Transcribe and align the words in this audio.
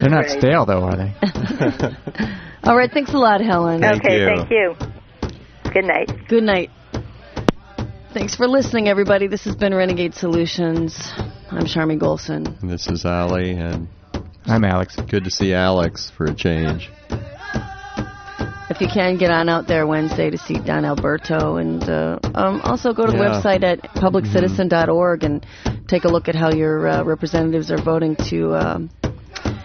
They're 0.00 0.10
not 0.10 0.26
Great. 0.26 0.38
stale, 0.38 0.64
though, 0.64 0.84
are 0.84 0.96
they? 0.96 1.12
All 2.62 2.76
right, 2.76 2.88
thanks 2.88 3.12
a 3.14 3.18
lot, 3.18 3.40
Helen. 3.40 3.80
Thank 3.80 4.04
okay, 4.04 4.20
you. 4.20 4.26
thank 4.26 4.48
you. 4.50 4.74
Good 5.72 5.84
night. 5.86 6.12
Good 6.28 6.44
night. 6.44 6.70
Thanks 8.14 8.36
for 8.36 8.46
listening, 8.46 8.86
everybody. 8.88 9.26
This 9.26 9.42
has 9.44 9.56
been 9.56 9.74
Renegade 9.74 10.14
Solutions. 10.14 10.96
I'm 11.50 11.64
Charmy 11.66 11.98
Golson. 11.98 12.60
And 12.62 12.70
This 12.70 12.86
is 12.86 13.04
Ali, 13.04 13.50
and 13.50 13.88
I'm 14.46 14.64
Alex. 14.64 14.94
good 15.10 15.24
to 15.24 15.30
see 15.32 15.52
Alex 15.52 16.12
for 16.16 16.26
a 16.26 16.34
change. 16.34 16.88
If 18.70 18.80
you 18.80 18.86
can, 18.86 19.16
get 19.18 19.32
on 19.32 19.48
out 19.48 19.66
there 19.66 19.84
Wednesday 19.84 20.30
to 20.30 20.38
see 20.38 20.60
Don 20.60 20.84
Alberto. 20.84 21.56
And 21.56 21.82
uh, 21.82 22.20
um, 22.36 22.60
also 22.62 22.92
go 22.92 23.04
to 23.04 23.10
the 23.10 23.18
Yeah. 23.18 23.40
website 23.42 23.64
at 23.64 23.82
publiccitizen.org 23.96 25.24
and 25.24 25.44
take 25.88 26.04
a 26.04 26.08
look 26.08 26.28
at 26.28 26.36
how 26.36 26.52
your 26.52 26.86
uh, 26.86 27.02
representatives 27.02 27.72
are 27.72 27.82
voting 27.82 28.14
to. 28.30 28.54
Um, 28.54 28.90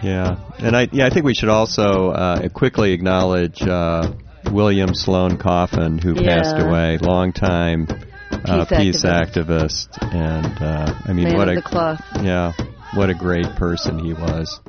Yeah, 0.04 0.36
and 0.58 0.76
I 0.76 0.88
yeah 0.92 1.06
I 1.06 1.10
think 1.10 1.24
we 1.24 1.34
should 1.34 1.48
also 1.48 2.10
uh, 2.10 2.48
quickly 2.50 2.92
acknowledge 2.92 3.62
uh, 3.62 4.12
William 4.52 4.94
Sloane 4.94 5.38
Coffin, 5.38 5.98
who 5.98 6.14
Yeah. 6.14 6.36
passed 6.36 6.58
away, 6.58 6.98
longtime 6.98 7.86
uh, 8.30 8.66
Peace 8.66 8.78
peace 8.78 9.02
activist. 9.04 9.88
activist, 9.88 10.14
and 10.14 10.62
uh, 10.62 10.94
I 11.06 11.12
mean 11.14 11.24
man 11.28 11.36
what 11.36 11.48
a 11.48 11.62
cloth. 11.62 12.00
yeah 12.22 12.52
what 12.94 13.08
a 13.08 13.14
great 13.14 13.46
person 13.56 13.98
he 13.98 14.12
was, 14.12 14.60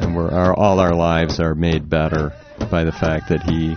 and 0.00 0.14
we're 0.14 0.30
our, 0.30 0.54
all 0.54 0.80
our 0.80 0.94
lives 0.94 1.40
are 1.40 1.54
made 1.54 1.88
better 1.88 2.32
by 2.70 2.84
the 2.84 2.92
fact 2.92 3.30
that 3.30 3.42
he 3.44 3.76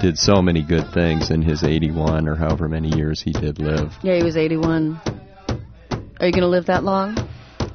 did 0.00 0.18
so 0.18 0.42
many 0.42 0.62
good 0.62 0.88
things 0.92 1.30
in 1.30 1.40
his 1.42 1.62
81 1.62 2.28
or 2.28 2.34
however 2.34 2.68
many 2.68 2.88
years 2.96 3.20
he 3.22 3.32
did 3.32 3.58
live. 3.58 3.92
Yeah, 4.02 4.16
he 4.16 4.22
was 4.22 4.36
81. 4.36 5.00
Are 6.20 6.26
you 6.26 6.32
going 6.32 6.42
to 6.42 6.48
live 6.48 6.66
that 6.66 6.84
long? 6.84 7.16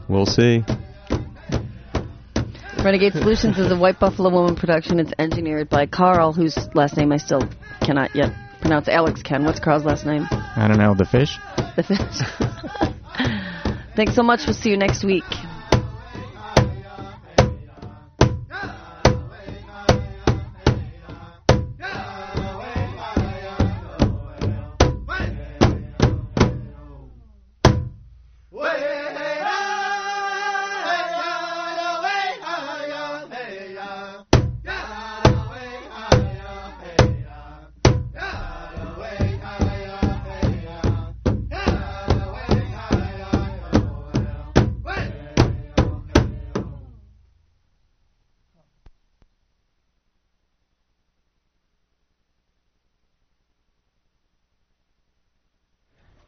We'll 0.07 0.25
see. 0.25 0.63
Renegade 2.85 3.13
Solutions 3.13 3.57
is 3.57 3.71
a 3.71 3.75
White 3.75 3.99
Buffalo 3.99 4.29
Woman 4.29 4.55
production. 4.55 4.99
It's 4.99 5.11
engineered 5.17 5.69
by 5.69 5.87
Carl, 5.87 6.33
whose 6.33 6.55
last 6.75 6.95
name 6.97 7.11
I 7.11 7.17
still 7.17 7.41
cannot 7.81 8.15
yet 8.15 8.31
pronounce. 8.61 8.87
Alex 8.87 9.23
Ken. 9.23 9.43
What's 9.43 9.59
Carl's 9.59 9.83
last 9.83 10.05
name? 10.05 10.27
I 10.29 10.67
don't 10.67 10.77
know, 10.77 10.93
the 10.93 11.03
fish? 11.03 11.35
The 11.75 11.81
fish. 11.81 11.97
Thanks 13.95 14.13
so 14.13 14.21
much. 14.21 14.41
We'll 14.45 14.53
see 14.53 14.69
you 14.69 14.77
next 14.77 15.03
week. 15.03 15.23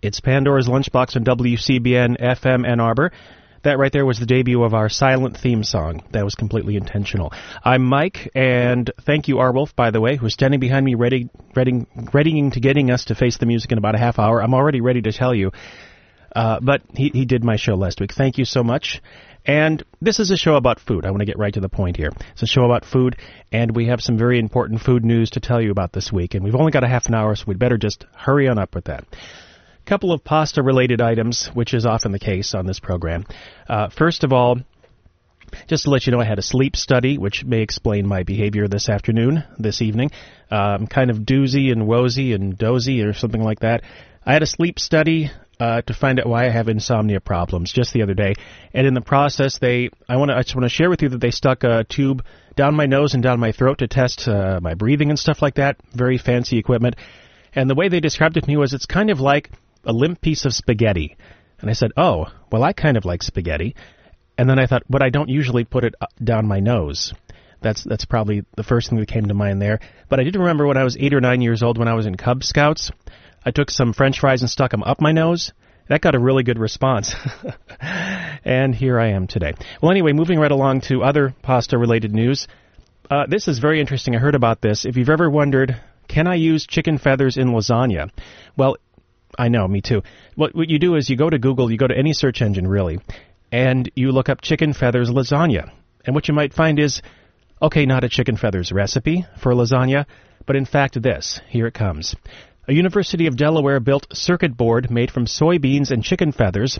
It's 0.07 0.21
Pandora's 0.21 0.69
Lunchbox 0.69 1.17
on 1.17 1.25
WCBN 1.25 2.21
FM 2.21 2.65
Ann 2.65 2.79
Arbor. 2.79 3.11
That 3.63 3.77
right 3.77 3.91
there 3.91 4.05
was 4.05 4.19
the 4.19 4.25
debut 4.25 4.63
of 4.63 4.73
our 4.73 4.87
silent 4.87 5.35
theme 5.35 5.65
song. 5.65 6.01
That 6.13 6.23
was 6.23 6.33
completely 6.33 6.77
intentional. 6.77 7.33
I'm 7.61 7.83
Mike, 7.83 8.31
and 8.33 8.89
thank 9.01 9.27
you, 9.27 9.35
Arwolf, 9.35 9.75
by 9.75 9.91
the 9.91 9.99
way, 9.99 10.15
who's 10.15 10.33
standing 10.33 10.61
behind 10.61 10.85
me, 10.85 10.95
ready, 10.95 11.29
ready, 11.57 11.85
readying 12.13 12.51
to 12.51 12.61
getting 12.61 12.89
us 12.89 13.03
to 13.05 13.15
face 13.15 13.37
the 13.37 13.45
music 13.45 13.73
in 13.73 13.77
about 13.77 13.95
a 13.95 13.97
half 13.97 14.17
hour. 14.17 14.41
I'm 14.41 14.53
already 14.53 14.79
ready 14.79 15.01
to 15.01 15.11
tell 15.11 15.35
you. 15.35 15.51
Uh, 16.33 16.61
but 16.61 16.83
he, 16.93 17.09
he 17.09 17.25
did 17.25 17.43
my 17.43 17.57
show 17.57 17.75
last 17.75 17.99
week. 17.99 18.13
Thank 18.13 18.37
you 18.37 18.45
so 18.45 18.63
much. 18.63 19.01
And 19.45 19.83
this 20.01 20.21
is 20.21 20.31
a 20.31 20.37
show 20.37 20.55
about 20.55 20.79
food. 20.79 21.05
I 21.05 21.11
want 21.11 21.19
to 21.19 21.25
get 21.25 21.37
right 21.37 21.53
to 21.53 21.59
the 21.59 21.67
point 21.67 21.97
here. 21.97 22.11
It's 22.31 22.43
a 22.43 22.47
show 22.47 22.63
about 22.63 22.85
food, 22.85 23.17
and 23.51 23.75
we 23.75 23.87
have 23.87 23.99
some 23.99 24.17
very 24.17 24.39
important 24.39 24.79
food 24.79 25.03
news 25.03 25.31
to 25.31 25.41
tell 25.41 25.61
you 25.61 25.71
about 25.71 25.91
this 25.91 26.13
week. 26.13 26.33
And 26.33 26.45
we've 26.45 26.55
only 26.55 26.71
got 26.71 26.85
a 26.85 26.87
half 26.87 27.07
an 27.07 27.13
hour, 27.13 27.35
so 27.35 27.43
we'd 27.45 27.59
better 27.59 27.77
just 27.77 28.05
hurry 28.15 28.47
on 28.47 28.57
up 28.57 28.73
with 28.73 28.85
that 28.85 29.03
couple 29.87 30.11
of 30.11 30.23
pasta 30.23 30.61
related 30.61 31.01
items, 31.01 31.47
which 31.53 31.73
is 31.73 31.85
often 31.85 32.11
the 32.11 32.19
case 32.19 32.53
on 32.53 32.65
this 32.65 32.79
program. 32.79 33.25
Uh, 33.69 33.89
first 33.89 34.23
of 34.25 34.33
all, 34.33 34.57
just 35.67 35.85
to 35.85 35.89
let 35.89 36.05
you 36.05 36.11
know, 36.11 36.19
I 36.19 36.25
had 36.25 36.39
a 36.39 36.43
sleep 36.43 36.75
study, 36.75 37.17
which 37.17 37.45
may 37.45 37.61
explain 37.61 38.05
my 38.05 38.23
behavior 38.23 38.67
this 38.67 38.89
afternoon, 38.89 39.45
this 39.57 39.81
evening. 39.81 40.11
Uh, 40.51 40.55
I'm 40.55 40.87
kind 40.87 41.09
of 41.09 41.19
doozy 41.19 41.71
and 41.71 41.83
wozy 41.83 42.35
and 42.35 42.57
dozy 42.57 43.01
or 43.01 43.13
something 43.13 43.41
like 43.41 43.61
that. 43.61 43.83
I 44.25 44.33
had 44.33 44.43
a 44.43 44.47
sleep 44.47 44.77
study 44.77 45.31
uh, 45.57 45.81
to 45.83 45.93
find 45.93 46.19
out 46.19 46.27
why 46.27 46.47
I 46.47 46.49
have 46.49 46.67
insomnia 46.67 47.21
problems 47.21 47.71
just 47.71 47.93
the 47.93 48.03
other 48.03 48.13
day, 48.13 48.33
and 48.73 48.85
in 48.85 48.93
the 48.93 49.01
process, 49.01 49.57
they 49.57 49.89
I 50.07 50.17
want 50.17 50.29
to 50.29 50.35
I 50.35 50.43
just 50.43 50.53
want 50.53 50.65
to 50.65 50.69
share 50.69 50.89
with 50.89 51.01
you 51.01 51.09
that 51.09 51.21
they 51.21 51.31
stuck 51.31 51.63
a 51.63 51.85
tube 51.85 52.23
down 52.55 52.75
my 52.75 52.85
nose 52.85 53.13
and 53.13 53.23
down 53.23 53.39
my 53.39 53.53
throat 53.53 53.77
to 53.79 53.87
test 53.87 54.27
uh, 54.27 54.59
my 54.61 54.73
breathing 54.73 55.09
and 55.09 55.17
stuff 55.17 55.41
like 55.41 55.55
that. 55.55 55.77
Very 55.93 56.17
fancy 56.17 56.57
equipment, 56.57 56.97
and 57.55 57.69
the 57.69 57.75
way 57.75 57.87
they 57.87 58.01
described 58.01 58.35
it 58.35 58.41
to 58.41 58.47
me 58.47 58.57
was 58.57 58.73
it's 58.73 58.85
kind 58.85 59.09
of 59.09 59.19
like 59.21 59.49
a 59.83 59.93
limp 59.93 60.21
piece 60.21 60.45
of 60.45 60.53
spaghetti. 60.53 61.17
And 61.59 61.69
I 61.69 61.73
said, 61.73 61.91
"Oh, 61.97 62.27
well, 62.51 62.63
I 62.63 62.73
kind 62.73 62.97
of 62.97 63.05
like 63.05 63.23
spaghetti." 63.23 63.75
And 64.37 64.49
then 64.49 64.59
I 64.59 64.67
thought, 64.67 64.83
but 64.87 65.01
I 65.01 65.09
don't 65.09 65.29
usually 65.29 65.63
put 65.63 65.83
it 65.83 65.95
down 66.23 66.47
my 66.47 66.59
nose. 66.59 67.13
That's 67.61 67.83
that's 67.83 68.05
probably 68.05 68.43
the 68.55 68.63
first 68.63 68.89
thing 68.89 68.99
that 68.99 69.07
came 69.07 69.25
to 69.27 69.33
mind 69.33 69.61
there. 69.61 69.79
But 70.09 70.19
I 70.19 70.23
did 70.23 70.35
remember 70.35 70.67
when 70.67 70.77
I 70.77 70.83
was 70.83 70.97
eight 70.97 71.13
or 71.13 71.21
nine 71.21 71.41
years 71.41 71.63
old, 71.63 71.77
when 71.77 71.87
I 71.87 71.95
was 71.95 72.05
in 72.05 72.15
Cub 72.15 72.43
Scouts, 72.43 72.91
I 73.43 73.51
took 73.51 73.71
some 73.71 73.93
French 73.93 74.19
fries 74.19 74.41
and 74.41 74.49
stuck 74.49 74.71
them 74.71 74.83
up 74.83 75.01
my 75.01 75.11
nose. 75.11 75.51
That 75.89 76.01
got 76.01 76.15
a 76.15 76.19
really 76.19 76.43
good 76.43 76.59
response. 76.59 77.15
and 78.43 78.75
here 78.75 78.99
I 78.99 79.11
am 79.11 79.25
today. 79.25 79.53
Well, 79.81 79.91
anyway, 79.91 80.11
moving 80.11 80.37
right 80.37 80.51
along 80.51 80.81
to 80.81 81.01
other 81.01 81.33
pasta-related 81.41 82.13
news. 82.13 82.47
Uh, 83.09 83.25
this 83.25 83.47
is 83.47 83.59
very 83.59 83.79
interesting. 83.79 84.13
I 84.13 84.19
heard 84.19 84.35
about 84.35 84.61
this. 84.61 84.85
If 84.85 84.97
you've 84.97 85.09
ever 85.09 85.29
wondered, 85.29 85.79
can 86.09 86.27
I 86.27 86.35
use 86.35 86.67
chicken 86.67 86.97
feathers 86.97 87.37
in 87.37 87.49
lasagna? 87.49 88.09
Well, 88.57 88.75
I 89.37 89.49
know, 89.49 89.67
me 89.67 89.81
too. 89.81 90.01
What, 90.35 90.55
what 90.55 90.69
you 90.69 90.79
do 90.79 90.95
is 90.95 91.09
you 91.09 91.15
go 91.15 91.29
to 91.29 91.37
Google, 91.37 91.71
you 91.71 91.77
go 91.77 91.87
to 91.87 91.97
any 91.97 92.13
search 92.13 92.41
engine 92.41 92.67
really, 92.67 92.99
and 93.51 93.89
you 93.95 94.11
look 94.11 94.29
up 94.29 94.41
chicken 94.41 94.73
feathers 94.73 95.09
lasagna. 95.09 95.71
And 96.05 96.15
what 96.15 96.27
you 96.27 96.33
might 96.33 96.53
find 96.53 96.79
is, 96.79 97.01
okay, 97.61 97.85
not 97.85 98.03
a 98.03 98.09
chicken 98.09 98.37
feathers 98.37 98.71
recipe 98.71 99.25
for 99.37 99.53
lasagna, 99.53 100.05
but 100.45 100.55
in 100.55 100.65
fact 100.65 101.01
this. 101.01 101.39
Here 101.47 101.67
it 101.67 101.73
comes. 101.73 102.15
A 102.69 102.73
University 102.73 103.27
of 103.27 103.37
Delaware 103.37 103.79
built 103.79 104.07
circuit 104.11 104.57
board 104.57 104.91
made 104.91 105.09
from 105.09 105.25
soybeans 105.25 105.89
and 105.89 106.03
chicken 106.03 106.33
feathers 106.33 106.77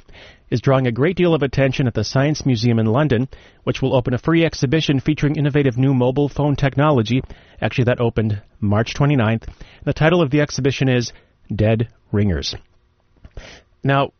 is 0.49 0.59
drawing 0.59 0.85
a 0.85 0.91
great 0.91 1.15
deal 1.15 1.33
of 1.33 1.43
attention 1.43 1.87
at 1.87 1.93
the 1.93 2.03
Science 2.03 2.45
Museum 2.45 2.77
in 2.77 2.87
London, 2.87 3.29
which 3.63 3.81
will 3.81 3.95
open 3.95 4.13
a 4.13 4.17
free 4.17 4.43
exhibition 4.43 4.99
featuring 4.99 5.37
innovative 5.37 5.77
new 5.77 5.93
mobile 5.93 6.27
phone 6.27 6.57
technology. 6.57 7.21
Actually, 7.61 7.85
that 7.85 8.01
opened 8.01 8.41
March 8.59 8.95
29th. 8.95 9.47
The 9.85 9.93
title 9.93 10.21
of 10.21 10.29
the 10.29 10.41
exhibition 10.41 10.89
is 10.89 11.13
Dead 11.53 11.89
Ringers. 12.11 12.55
Now, 13.83 14.11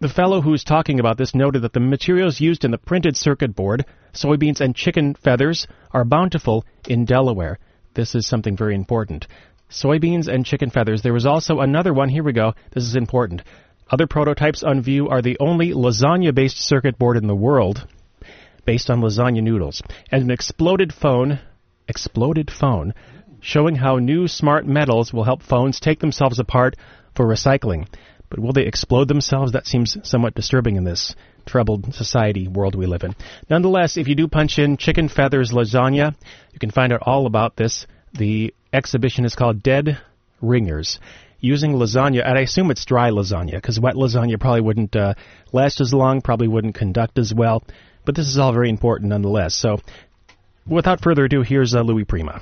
the 0.00 0.08
fellow 0.08 0.40
who's 0.40 0.64
talking 0.64 1.00
about 1.00 1.18
this 1.18 1.34
noted 1.34 1.62
that 1.62 1.72
the 1.72 1.80
materials 1.80 2.40
used 2.40 2.64
in 2.64 2.70
the 2.70 2.78
printed 2.78 3.16
circuit 3.16 3.54
board, 3.54 3.86
soybeans 4.12 4.60
and 4.60 4.74
chicken 4.74 5.14
feathers, 5.14 5.66
are 5.92 6.04
bountiful 6.04 6.64
in 6.88 7.04
Delaware. 7.04 7.58
This 7.94 8.14
is 8.14 8.26
something 8.26 8.56
very 8.56 8.74
important. 8.74 9.26
Soybeans 9.70 10.28
and 10.28 10.44
chicken 10.44 10.70
feathers. 10.70 11.02
There 11.02 11.12
was 11.12 11.26
also 11.26 11.60
another 11.60 11.94
one. 11.94 12.08
Here 12.08 12.22
we 12.22 12.32
go. 12.32 12.54
This 12.72 12.84
is 12.84 12.96
important. 12.96 13.42
Other 13.90 14.06
prototypes 14.06 14.62
on 14.62 14.82
view 14.82 15.08
are 15.08 15.22
the 15.22 15.36
only 15.40 15.72
lasagna 15.72 16.34
based 16.34 16.58
circuit 16.58 16.98
board 16.98 17.16
in 17.16 17.26
the 17.26 17.34
world 17.34 17.86
based 18.64 18.90
on 18.90 19.00
lasagna 19.00 19.42
noodles, 19.42 19.82
and 20.10 20.22
an 20.22 20.30
exploded 20.30 20.92
phone, 20.92 21.38
exploded 21.88 22.50
phone, 22.50 22.94
showing 23.44 23.76
how 23.76 23.98
new 23.98 24.26
smart 24.26 24.66
metals 24.66 25.12
will 25.12 25.24
help 25.24 25.42
phones 25.42 25.78
take 25.78 26.00
themselves 26.00 26.38
apart 26.38 26.74
for 27.14 27.26
recycling. 27.26 27.86
But 28.30 28.38
will 28.38 28.54
they 28.54 28.64
explode 28.64 29.06
themselves? 29.06 29.52
That 29.52 29.66
seems 29.66 29.98
somewhat 30.02 30.34
disturbing 30.34 30.76
in 30.76 30.84
this 30.84 31.14
troubled 31.44 31.94
society 31.94 32.48
world 32.48 32.74
we 32.74 32.86
live 32.86 33.04
in. 33.04 33.14
Nonetheless, 33.50 33.98
if 33.98 34.08
you 34.08 34.14
do 34.14 34.28
punch 34.28 34.58
in 34.58 34.78
chicken 34.78 35.10
feathers 35.10 35.52
lasagna, 35.52 36.14
you 36.52 36.58
can 36.58 36.70
find 36.70 36.90
out 36.90 37.02
all 37.02 37.26
about 37.26 37.54
this. 37.56 37.86
The 38.14 38.54
exhibition 38.72 39.26
is 39.26 39.34
called 39.34 39.62
Dead 39.62 39.98
Ringers. 40.40 40.98
Using 41.38 41.74
lasagna, 41.74 42.26
and 42.26 42.38
I 42.38 42.40
assume 42.40 42.70
it's 42.70 42.86
dry 42.86 43.10
lasagna, 43.10 43.56
because 43.56 43.78
wet 43.78 43.94
lasagna 43.94 44.40
probably 44.40 44.62
wouldn't 44.62 44.96
uh, 44.96 45.14
last 45.52 45.82
as 45.82 45.92
long, 45.92 46.22
probably 46.22 46.48
wouldn't 46.48 46.74
conduct 46.74 47.18
as 47.18 47.34
well. 47.34 47.62
But 48.06 48.14
this 48.14 48.26
is 48.26 48.38
all 48.38 48.54
very 48.54 48.70
important 48.70 49.10
nonetheless. 49.10 49.54
So, 49.54 49.80
without 50.66 51.02
further 51.02 51.26
ado, 51.26 51.42
here's 51.42 51.74
uh, 51.74 51.82
Louis 51.82 52.04
Prima. 52.04 52.40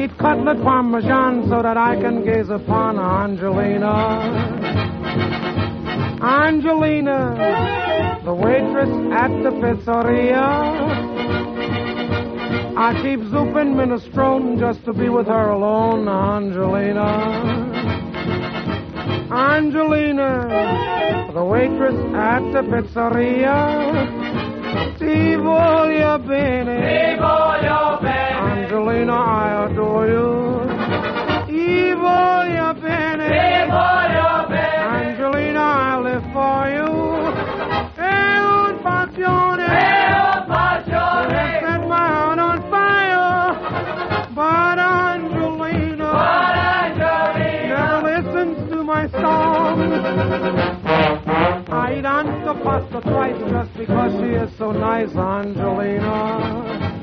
I 0.00 0.06
cut 0.06 0.16
chocolate 0.38 0.62
parmesan 0.62 1.46
so 1.50 1.60
that 1.60 1.76
I 1.76 1.94
can 1.94 2.24
gaze 2.24 2.48
upon 2.48 2.98
Angelina. 2.98 3.92
Angelina, 6.22 7.36
the 8.24 8.32
waitress 8.32 8.88
at 9.12 9.28
the 9.42 9.50
pizzeria. 9.60 10.40
I 12.78 12.94
keep 13.02 13.20
zooping 13.28 13.74
minestrone 13.74 14.58
just 14.58 14.86
to 14.86 14.94
be 14.94 15.10
with 15.10 15.26
her 15.26 15.50
alone, 15.50 16.08
Angelina. 16.08 17.10
Angelina, 19.30 20.48
the 21.34 21.44
waitress 21.44 21.96
at 22.14 22.40
the 22.54 22.62
pizzeria. 22.72 23.58
Ti 24.98 25.36
voglio 25.36 26.18
bene. 26.26 26.76
Ti 26.88 27.20
voglio 27.20 27.98
bene. 28.00 28.09
Angelina, 28.40 29.12
I 29.12 29.68
adore 29.70 30.08
you. 30.08 30.66
Ti 31.46 31.92
voglio 31.92 32.74
bene. 32.80 33.26
Ti 33.28 33.70
voglio 33.70 34.46
bene. 34.48 34.76
Angelina, 34.96 35.64
I 35.92 36.02
live 36.02 36.26
for 36.32 36.68
you. 36.68 36.90
È 37.94 38.38
un 38.40 38.80
passione. 38.80 39.66
È 39.66 40.12
un 40.34 40.44
passione. 40.46 41.40
You 41.42 41.60
set 41.60 41.82
my 41.86 42.08
heart 42.16 42.38
on 42.38 42.58
fire. 42.70 43.54
But 44.32 44.78
Angelina. 44.78 46.10
But 46.10 46.56
Angelina. 46.80 47.76
Never 47.76 48.22
listens 48.22 48.56
to 48.70 48.82
my 48.82 49.06
song. 49.20 49.76
I 51.72 51.98
eat 51.98 52.04
pasta 52.62 53.00
twice 53.00 53.38
just 53.50 53.72
because 53.76 54.12
she 54.12 54.34
is 54.34 54.50
so 54.56 54.72
nice, 54.72 55.14
Angelina. 55.14 56.99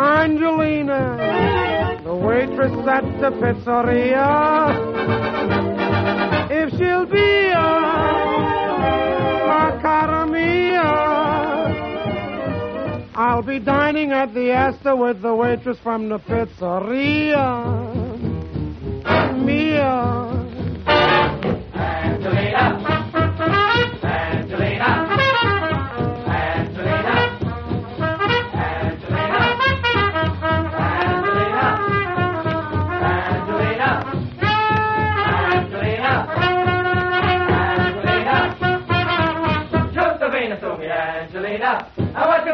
Angelina, 0.00 2.00
the 2.04 2.14
waitress 2.14 2.72
at 2.88 3.04
the 3.20 3.30
pizzeria. 3.40 4.70
If 6.50 6.70
she'll 6.70 7.04
be 7.06 7.48
a, 7.48 7.50
a 9.50 9.78
I'll 13.14 13.42
be 13.42 13.58
dining 13.58 14.12
at 14.12 14.32
the 14.32 14.52
Astor 14.52 14.96
with 14.96 15.20
the 15.20 15.34
waitress 15.34 15.78
from 15.82 16.08
the 16.08 16.18
pizzeria. 16.18 17.99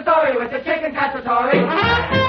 Story 0.06 0.36
with 0.38 0.52
the 0.52 0.58
chicken 0.58 0.94
cacciatore? 0.94 2.22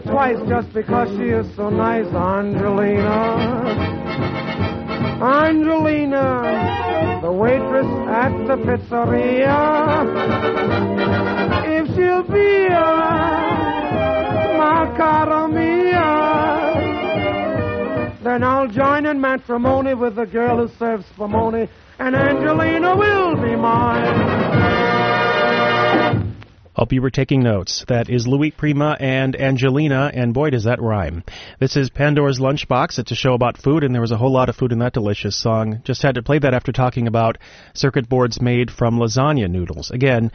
Twice 0.00 0.38
just 0.48 0.72
because 0.72 1.08
she 1.16 1.30
is 1.30 1.46
so 1.56 1.70
nice, 1.70 2.06
Angelina. 2.06 3.88
Angelina, 5.22 7.20
the 7.22 7.32
waitress 7.32 7.86
at 8.08 8.30
the 8.46 8.56
pizzeria. 8.56 10.06
If 11.66 11.86
she'll 11.94 12.22
be 12.22 12.66
a 12.66 13.38
cara 14.96 15.48
mia, 15.48 16.14
then 18.22 18.42
I'll 18.44 18.68
join 18.68 19.06
in 19.06 19.20
matrimony 19.20 19.94
with 19.94 20.16
the 20.16 20.26
girl 20.26 20.66
who 20.66 20.68
serves 20.78 21.04
spumoni, 21.16 21.68
and 21.98 22.14
Angelina 22.14 22.96
will 22.96 23.36
be 23.36 23.56
mine. 23.56 24.57
Hope 26.78 26.92
you 26.92 27.02
were 27.02 27.10
taking 27.10 27.42
notes. 27.42 27.84
That 27.88 28.08
is 28.08 28.28
Louis 28.28 28.52
Prima 28.52 28.96
and 29.00 29.34
Angelina, 29.34 30.12
and 30.14 30.32
boy, 30.32 30.50
does 30.50 30.62
that 30.62 30.80
rhyme. 30.80 31.24
This 31.58 31.76
is 31.76 31.90
Pandora's 31.90 32.38
Lunchbox. 32.38 33.00
It's 33.00 33.10
a 33.10 33.16
show 33.16 33.34
about 33.34 33.58
food, 33.58 33.82
and 33.82 33.92
there 33.92 34.00
was 34.00 34.12
a 34.12 34.16
whole 34.16 34.32
lot 34.32 34.48
of 34.48 34.54
food 34.54 34.70
in 34.70 34.78
that 34.78 34.92
delicious 34.92 35.36
song. 35.36 35.80
Just 35.82 36.02
had 36.02 36.14
to 36.14 36.22
play 36.22 36.38
that 36.38 36.54
after 36.54 36.70
talking 36.70 37.08
about 37.08 37.38
circuit 37.74 38.08
boards 38.08 38.40
made 38.40 38.70
from 38.70 38.96
lasagna 38.96 39.50
noodles. 39.50 39.90
Again, 39.90 40.30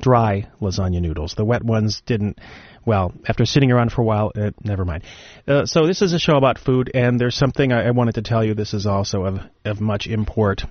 dry 0.00 0.48
lasagna 0.60 1.00
noodles. 1.00 1.34
The 1.34 1.44
wet 1.44 1.64
ones 1.64 2.02
didn't. 2.06 2.38
Well, 2.84 3.12
after 3.26 3.44
sitting 3.44 3.70
around 3.70 3.92
for 3.92 4.00
a 4.00 4.04
while, 4.04 4.32
uh, 4.34 4.50
never 4.64 4.84
mind. 4.84 5.04
Uh, 5.46 5.66
so 5.66 5.86
this 5.86 6.00
is 6.00 6.14
a 6.14 6.18
show 6.18 6.36
about 6.36 6.58
food, 6.58 6.90
and 6.94 7.20
there's 7.20 7.36
something 7.36 7.70
I, 7.70 7.88
I 7.88 7.90
wanted 7.90 8.14
to 8.14 8.22
tell 8.22 8.42
you. 8.42 8.54
This 8.54 8.72
is 8.72 8.86
also 8.86 9.24
of 9.24 9.40
of 9.64 9.80
much 9.80 10.06
import, 10.06 10.62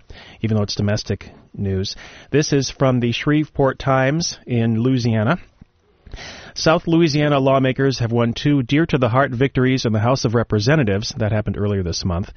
even 0.41 0.57
though 0.57 0.63
it's 0.63 0.75
domestic 0.75 1.29
news. 1.53 1.95
This 2.31 2.53
is 2.53 2.69
from 2.69 2.99
the 2.99 3.11
Shreveport 3.11 3.77
Times 3.77 4.37
in 4.47 4.81
Louisiana. 4.81 5.37
South 6.55 6.87
Louisiana 6.87 7.39
lawmakers 7.39 7.99
have 7.99 8.11
won 8.11 8.33
two 8.33 8.63
dear 8.63 8.85
to 8.87 8.97
the 8.97 9.09
heart 9.09 9.31
victories 9.31 9.85
in 9.85 9.93
the 9.93 9.99
House 9.99 10.25
of 10.25 10.33
Representatives. 10.33 11.13
That 11.17 11.31
happened 11.31 11.57
earlier 11.57 11.83
this 11.83 12.03
month. 12.03 12.31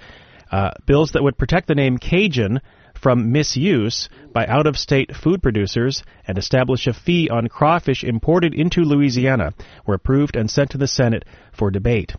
Uh, 0.50 0.72
bills 0.84 1.12
that 1.12 1.22
would 1.22 1.38
protect 1.38 1.68
the 1.68 1.74
name 1.74 1.96
Cajun 1.96 2.60
from 3.00 3.32
misuse 3.32 4.08
by 4.32 4.46
out 4.46 4.66
of 4.66 4.78
state 4.78 5.14
food 5.14 5.42
producers 5.42 6.02
and 6.26 6.36
establish 6.38 6.86
a 6.86 6.92
fee 6.92 7.28
on 7.28 7.48
crawfish 7.48 8.04
imported 8.04 8.54
into 8.54 8.82
Louisiana 8.82 9.52
were 9.86 9.94
approved 9.94 10.36
and 10.36 10.50
sent 10.50 10.70
to 10.70 10.78
the 10.78 10.86
Senate 10.86 11.24
for 11.52 11.70
debate. 11.70 12.14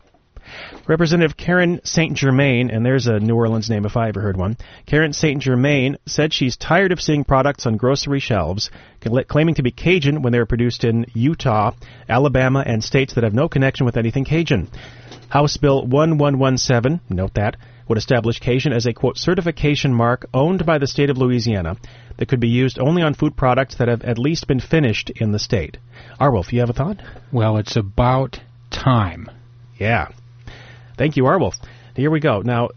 Representative 0.88 1.38
Karen 1.38 1.79
St. 1.84 2.17
Germain, 2.17 2.72
and 2.72 2.86
there's 2.86 3.08
a 3.08 3.20
New 3.20 3.36
Orleans 3.36 3.70
name 3.70 3.86
if 3.86 3.96
I 3.96 4.10
ever 4.10 4.22
heard 4.22 4.38
one, 4.38 4.58
Karen 4.86 5.13
St. 5.13 5.41
Germain 5.41 5.98
said 6.08 6.34
she's 6.34 6.58
tired 6.58 6.91
of 6.91 7.00
seeing 7.00 7.24
products 7.24 7.65
on 7.65 7.77
grocery 7.77 8.20
shelves 8.20 8.70
claiming 9.27 9.55
to 9.55 9.63
be 9.63 9.72
Cajun 9.72 10.22
when 10.22 10.34
they 10.34 10.39
are 10.39 10.46
produced 10.46 10.84
in 10.84 11.05
Utah, 11.13 11.72
Alabama, 12.10 12.63
and 12.65 12.84
states 12.84 13.13
that 13.13 13.24
have 13.24 13.34
no 13.34 13.48
connection 13.48 13.86
with 13.86 13.98
anything 13.98 14.25
Cajun. 14.25 14.70
House 15.29 15.58
Bill 15.58 15.86
1117, 15.86 17.00
note 17.10 17.36
that, 17.36 17.55
would 17.91 17.98
establish 17.98 18.39
Cajun 18.39 18.71
as 18.71 18.86
a 18.86 18.93
quote 18.93 19.17
certification 19.17 19.93
mark 19.93 20.25
owned 20.33 20.65
by 20.65 20.77
the 20.77 20.88
state 20.88 21.10
of 21.10 21.17
Louisiana 21.17 21.75
that 22.15 22.29
could 22.29 22.39
be 22.39 22.48
used 22.48 22.79
only 22.79 23.01
on 23.01 23.13
food 23.13 23.36
products 23.36 23.75
that 23.75 23.89
have 23.89 24.01
at 24.03 24.17
least 24.17 24.48
been 24.48 24.62
finished 24.62 25.10
in 25.10 25.33
the 25.33 25.39
state. 25.39 25.77
Arwolf, 26.17 26.53
you 26.53 26.62
have 26.62 26.69
a 26.69 26.74
thought? 26.74 27.01
Well, 27.33 27.57
it's 27.57 27.75
about 27.75 28.39
time. 28.69 29.29
Yeah. 29.77 30.07
Thank 30.98 31.17
you, 31.17 31.24
Arwolf. 31.24 31.55
Here 31.93 32.10
we 32.10 32.21
go. 32.21 32.39
Now, 32.39 32.69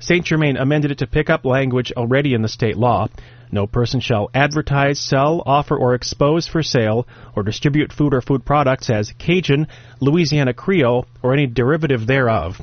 St. 0.00 0.24
Germain 0.24 0.56
amended 0.56 0.92
it 0.92 0.98
to 1.00 1.06
pick 1.06 1.28
up 1.28 1.44
language 1.44 1.92
already 1.94 2.32
in 2.32 2.40
the 2.40 2.48
state 2.48 2.78
law. 2.78 3.08
No 3.50 3.66
person 3.66 4.00
shall 4.00 4.30
advertise, 4.32 4.98
sell, 4.98 5.42
offer, 5.44 5.76
or 5.76 5.94
expose 5.94 6.48
for 6.48 6.62
sale 6.62 7.06
or 7.36 7.42
distribute 7.42 7.92
food 7.92 8.14
or 8.14 8.22
food 8.22 8.46
products 8.46 8.88
as 8.88 9.12
Cajun, 9.18 9.68
Louisiana 10.00 10.54
Creole, 10.54 11.04
or 11.22 11.34
any 11.34 11.46
derivative 11.46 12.06
thereof, 12.06 12.62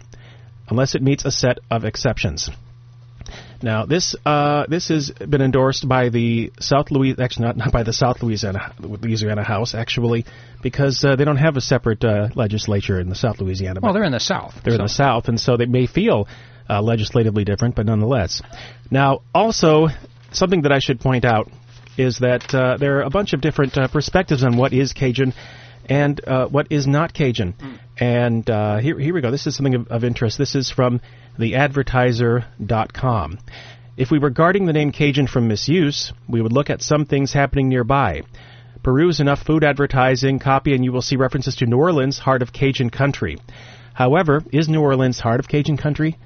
unless 0.70 0.96
it 0.96 1.02
meets 1.02 1.26
a 1.26 1.32
set 1.32 1.60
of 1.70 1.86
exceptions. 1.86 2.50
Now, 3.62 3.86
this 3.86 4.16
uh, 4.26 4.66
this 4.70 4.88
has 4.88 5.12
been 5.12 5.42
endorsed 5.42 5.88
by 5.88 6.10
the 6.10 6.52
South 6.60 6.92
Louis 6.92 7.16
actually 7.20 7.48
not, 7.48 7.58
not 7.58 7.72
by 7.74 7.84
the 7.84 7.92
South 7.92 8.24
Louisiana 8.24 8.74
Louisiana 8.80 9.44
House 9.44 9.76
actually 9.76 10.26
because 10.64 11.04
uh, 11.04 11.16
they 11.18 11.26
don't 11.26 11.38
have 11.38 11.58
a 11.58 11.62
separate 11.62 12.04
uh, 12.04 12.30
legislature 12.36 13.00
in 13.00 13.10
the 13.10 13.16
South 13.16 13.42
Louisiana. 13.42 13.82
Well, 13.84 13.94
they're 13.94 14.06
in 14.06 14.14
the 14.14 14.20
South. 14.20 14.54
They're 14.64 14.74
so. 14.74 14.80
in 14.80 14.84
the 14.84 14.90
South, 14.90 15.28
and 15.28 15.40
so 15.40 15.58
they 15.58 15.66
may 15.66 15.88
feel 15.88 16.28
uh, 16.70 16.82
legislatively 16.82 17.44
different, 17.44 17.76
but 17.76 17.86
nonetheless. 17.86 18.42
Now, 18.90 19.22
also 19.34 19.88
something 20.32 20.62
that 20.62 20.72
I 20.72 20.80
should 20.80 21.00
point 21.02 21.26
out 21.26 21.50
is 21.98 22.20
that 22.20 22.54
uh, 22.54 22.78
there 22.78 23.00
are 23.00 23.02
a 23.02 23.10
bunch 23.10 23.34
of 23.34 23.42
different 23.42 23.78
uh, 23.78 23.88
perspectives 23.90 24.44
on 24.44 24.56
what 24.56 24.72
is 24.72 24.94
Cajun 24.94 25.34
and 25.90 26.22
uh, 26.26 26.48
what 26.48 26.68
is 26.70 26.88
not 26.88 27.14
Cajun. 27.14 27.56
And 27.98 28.50
uh, 28.50 28.78
here, 28.78 28.98
here 28.98 29.14
we 29.14 29.22
go. 29.22 29.32
This 29.32 29.48
is 29.48 29.56
something 29.56 29.76
of, 29.76 29.88
of 29.88 30.04
interest. 30.04 30.38
This 30.38 30.56
is 30.56 30.72
from 30.72 31.02
theadvertiser.com. 31.38 33.40
If 33.98 34.12
we 34.12 34.20
were 34.20 34.30
guarding 34.30 34.66
the 34.66 34.74
name 34.74 34.94
Cajun 34.94 35.28
from 35.28 35.50
misuse, 35.50 36.14
we 36.30 36.42
would 36.42 36.54
look 36.54 36.70
at 36.70 36.82
some 36.82 37.06
things 37.06 37.34
happening 37.34 37.68
nearby. 37.68 38.22
Peruse 38.82 39.20
enough 39.20 39.44
food 39.44 39.66
advertising 39.66 40.40
copy 40.40 40.74
and 40.74 40.86
you 40.86 40.94
will 40.94 41.02
see 41.02 41.18
references 41.18 41.58
to 41.58 41.66
New 41.66 41.78
Orleans, 41.78 42.20
heart 42.20 42.42
of 42.42 42.54
Cajun 42.54 42.92
country. 42.92 43.38
However, 43.94 44.42
is 44.54 44.70
New 44.70 44.80
Orleans 44.80 45.20
heart 45.20 45.42
of 45.42 45.50
Cajun 45.50 45.76
country? 45.76 46.18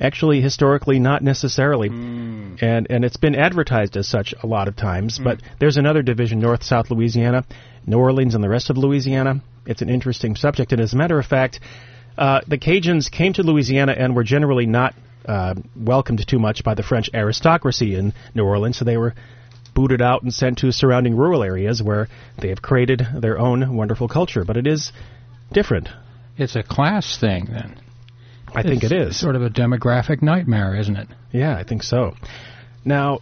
Actually, 0.00 0.40
historically, 0.40 0.98
not 0.98 1.22
necessarily, 1.22 1.88
and 1.88 2.86
and 2.90 3.04
it's 3.04 3.16
been 3.16 3.34
advertised 3.34 3.96
as 3.96 4.06
such 4.06 4.34
a 4.42 4.46
lot 4.46 4.68
of 4.68 4.76
times. 4.76 5.18
But 5.18 5.40
there's 5.58 5.76
another 5.76 6.02
division, 6.02 6.40
North 6.40 6.62
South 6.62 6.90
Louisiana, 6.90 7.44
New 7.86 7.98
Orleans, 7.98 8.34
and 8.34 8.44
the 8.44 8.48
rest 8.48 8.70
of 8.70 8.76
Louisiana. 8.76 9.42
It's 9.66 9.82
an 9.82 9.88
interesting 9.88 10.36
subject, 10.36 10.72
and 10.72 10.80
as 10.80 10.92
a 10.92 10.96
matter 10.96 11.18
of 11.18 11.26
fact, 11.26 11.60
uh, 12.18 12.40
the 12.46 12.58
Cajuns 12.58 13.10
came 13.10 13.32
to 13.34 13.42
Louisiana 13.42 13.92
and 13.92 14.14
were 14.14 14.24
generally 14.24 14.66
not 14.66 14.94
uh, 15.26 15.54
welcomed 15.74 16.26
too 16.26 16.38
much 16.38 16.62
by 16.62 16.74
the 16.74 16.82
French 16.82 17.10
aristocracy 17.12 17.94
in 17.94 18.12
New 18.34 18.44
Orleans, 18.44 18.78
so 18.78 18.84
they 18.84 18.96
were 18.96 19.14
booted 19.74 20.00
out 20.00 20.22
and 20.22 20.32
sent 20.32 20.58
to 20.58 20.72
surrounding 20.72 21.16
rural 21.16 21.42
areas 21.42 21.82
where 21.82 22.08
they 22.40 22.48
have 22.48 22.62
created 22.62 23.06
their 23.14 23.38
own 23.38 23.76
wonderful 23.76 24.08
culture. 24.08 24.44
But 24.44 24.56
it 24.56 24.66
is 24.66 24.92
different. 25.52 25.88
It's 26.38 26.56
a 26.56 26.62
class 26.62 27.18
thing, 27.18 27.46
then. 27.50 27.80
I 28.54 28.62
think 28.62 28.82
It's. 28.84 29.18
Sort 29.18 29.36
of 29.36 29.42
a 29.42 29.50
demographic 29.50 30.22
nightmare, 30.22 30.76
isn't 30.76 30.96
it? 30.96 31.08
Yeah, 31.32 31.56
I 31.56 31.64
think 31.64 31.82
so. 31.82 32.14
Now, 32.84 33.20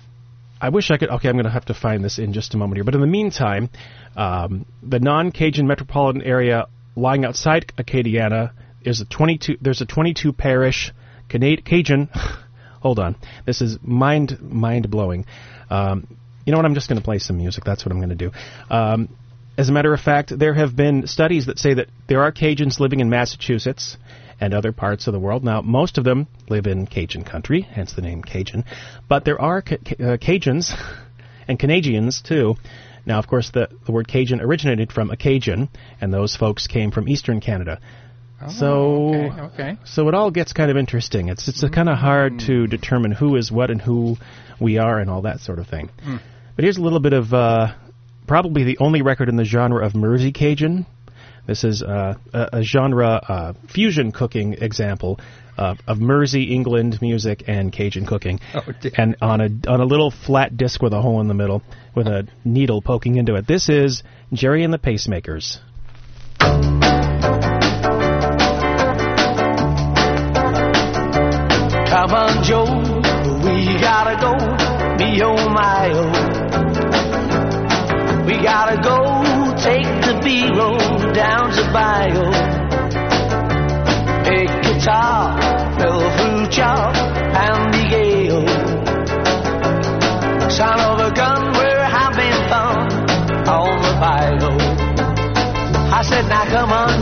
I 0.60 0.68
wish 0.68 0.90
I 0.90 0.96
could. 0.96 1.10
Okay, 1.10 1.28
I'm 1.28 1.34
going 1.34 1.44
to 1.44 1.50
have 1.50 1.66
to 1.66 1.74
find 1.74 2.04
this 2.04 2.18
in 2.18 2.32
just 2.32 2.54
a 2.54 2.56
moment 2.56 2.76
here. 2.76 2.84
But 2.84 2.94
in 2.94 3.00
the 3.00 3.06
meantime, 3.06 3.70
um, 4.16 4.66
the 4.82 5.00
non-Cajun 5.00 5.66
metropolitan 5.66 6.22
area 6.22 6.66
lying 6.96 7.24
outside 7.24 7.72
Acadiana 7.76 8.52
is 8.82 9.00
a 9.00 9.04
22. 9.04 9.58
There's 9.60 9.80
a 9.80 9.86
22 9.86 10.32
parish 10.32 10.92
Cajun. 11.28 12.08
hold 12.80 12.98
on, 12.98 13.16
this 13.46 13.60
is 13.62 13.78
mind 13.82 14.38
mind 14.40 14.90
blowing. 14.90 15.24
Um, 15.70 16.18
you 16.44 16.52
know 16.52 16.58
what? 16.58 16.66
I'm 16.66 16.74
just 16.74 16.88
going 16.88 17.00
to 17.00 17.04
play 17.04 17.18
some 17.18 17.38
music. 17.38 17.64
That's 17.64 17.84
what 17.84 17.92
I'm 17.92 17.98
going 17.98 18.10
to 18.10 18.14
do. 18.14 18.30
Um, 18.70 19.08
as 19.56 19.68
a 19.68 19.72
matter 19.72 19.92
of 19.94 20.00
fact, 20.00 20.36
there 20.38 20.54
have 20.54 20.74
been 20.76 21.06
studies 21.06 21.46
that 21.46 21.58
say 21.58 21.74
that 21.74 21.88
there 22.08 22.22
are 22.22 22.32
Cajuns 22.32 22.80
living 22.80 23.00
in 23.00 23.08
Massachusetts 23.10 23.96
and 24.40 24.52
other 24.52 24.72
parts 24.72 25.06
of 25.06 25.12
the 25.12 25.20
world. 25.20 25.44
Now, 25.44 25.60
most 25.62 25.96
of 25.96 26.04
them 26.04 26.26
live 26.48 26.66
in 26.66 26.86
Cajun 26.86 27.22
country, 27.24 27.60
hence 27.62 27.92
the 27.92 28.02
name 28.02 28.22
Cajun. 28.22 28.64
But 29.08 29.24
there 29.24 29.40
are 29.40 29.62
Ca- 29.62 29.76
Ca- 29.84 30.04
uh, 30.04 30.16
Cajuns 30.16 30.72
and 31.48 31.58
Canadians 31.58 32.20
too. 32.20 32.56
Now, 33.06 33.18
of 33.18 33.26
course, 33.28 33.50
the, 33.52 33.68
the 33.86 33.92
word 33.92 34.08
Cajun 34.08 34.40
originated 34.40 34.90
from 34.90 35.10
Acadian, 35.10 35.68
and 36.00 36.12
those 36.12 36.34
folks 36.36 36.66
came 36.66 36.90
from 36.90 37.08
eastern 37.08 37.40
Canada. 37.40 37.80
so, 38.48 38.66
Oh, 38.74 39.14
okay, 39.14 39.40
okay. 39.42 39.76
so 39.84 40.08
it 40.08 40.14
all 40.14 40.30
gets 40.30 40.52
kind 40.52 40.70
of 40.70 40.76
interesting. 40.76 41.28
It's 41.28 41.46
it's 41.48 41.62
kind 41.70 41.88
of 41.88 41.96
hard 41.98 42.40
to 42.46 42.66
determine 42.66 43.12
who 43.12 43.36
is 43.36 43.52
what 43.52 43.70
and 43.70 43.80
who 43.80 44.16
we 44.60 44.78
are 44.78 44.98
and 44.98 45.08
all 45.10 45.22
that 45.22 45.40
sort 45.40 45.58
of 45.58 45.66
thing. 45.68 45.90
But 46.56 46.62
here's 46.64 46.76
a 46.76 46.82
little 46.82 47.00
bit 47.00 47.12
of 47.12 47.32
uh, 47.32 47.74
probably 48.26 48.64
the 48.64 48.78
only 48.78 49.02
record 49.02 49.28
in 49.28 49.36
the 49.36 49.44
genre 49.44 49.84
of 49.84 49.94
Mersey 49.94 50.32
Cajun. 50.32 50.86
This 51.46 51.64
is 51.64 51.82
uh, 51.82 52.14
a, 52.32 52.48
a 52.54 52.62
genre 52.62 53.20
uh, 53.28 53.52
fusion 53.68 54.12
cooking 54.12 54.54
example 54.54 55.20
of, 55.58 55.78
of 55.86 56.00
Mersey, 56.00 56.54
England 56.54 57.00
music 57.02 57.44
and 57.46 57.72
Cajun 57.72 58.06
cooking, 58.06 58.40
and 58.96 59.16
on 59.20 59.40
a 59.40 59.48
on 59.68 59.80
a 59.80 59.84
little 59.84 60.10
flat 60.10 60.56
disc 60.56 60.82
with 60.82 60.92
a 60.92 61.00
hole 61.00 61.20
in 61.20 61.28
the 61.28 61.34
middle 61.34 61.62
with 61.94 62.06
a 62.06 62.26
needle 62.44 62.80
poking 62.80 63.16
into 63.16 63.34
it. 63.34 63.46
This 63.46 63.68
is 63.68 64.02
Gerry 64.32 64.64
and 64.64 64.72
the 64.72 64.78
Pacemakers. 64.78 65.58
Come 71.88 72.10
on, 72.10 72.42
Joe, 72.42 72.64
we 73.44 73.78
gotta 73.80 74.20
go. 74.20 74.34
Me 74.96 75.22
oh 75.22 75.48
my 75.50 75.90
oh. 75.92 76.23
Gotta 78.44 78.76
go 78.76 78.98
take 79.56 79.88
the 80.04 80.20
B 80.22 80.44
road 80.52 81.14
down 81.14 81.50
to 81.50 81.62
Bayou. 81.72 82.30
Big 84.28 84.48
guitar, 84.62 85.34
chop, 86.50 86.94
and 86.94 87.72
the 87.72 87.88
gale. 87.88 88.46
Son 90.50 90.78
of 90.78 91.00
a 91.00 91.10
gun, 91.10 91.52
we're 91.56 91.88
having 92.00 92.36
fun 92.50 92.76
on 93.48 93.80
the 93.80 93.94
Bayou. 93.98 94.52
I 95.90 96.02
said, 96.02 96.28
now 96.28 96.44
come 96.44 96.70
on, 96.70 96.93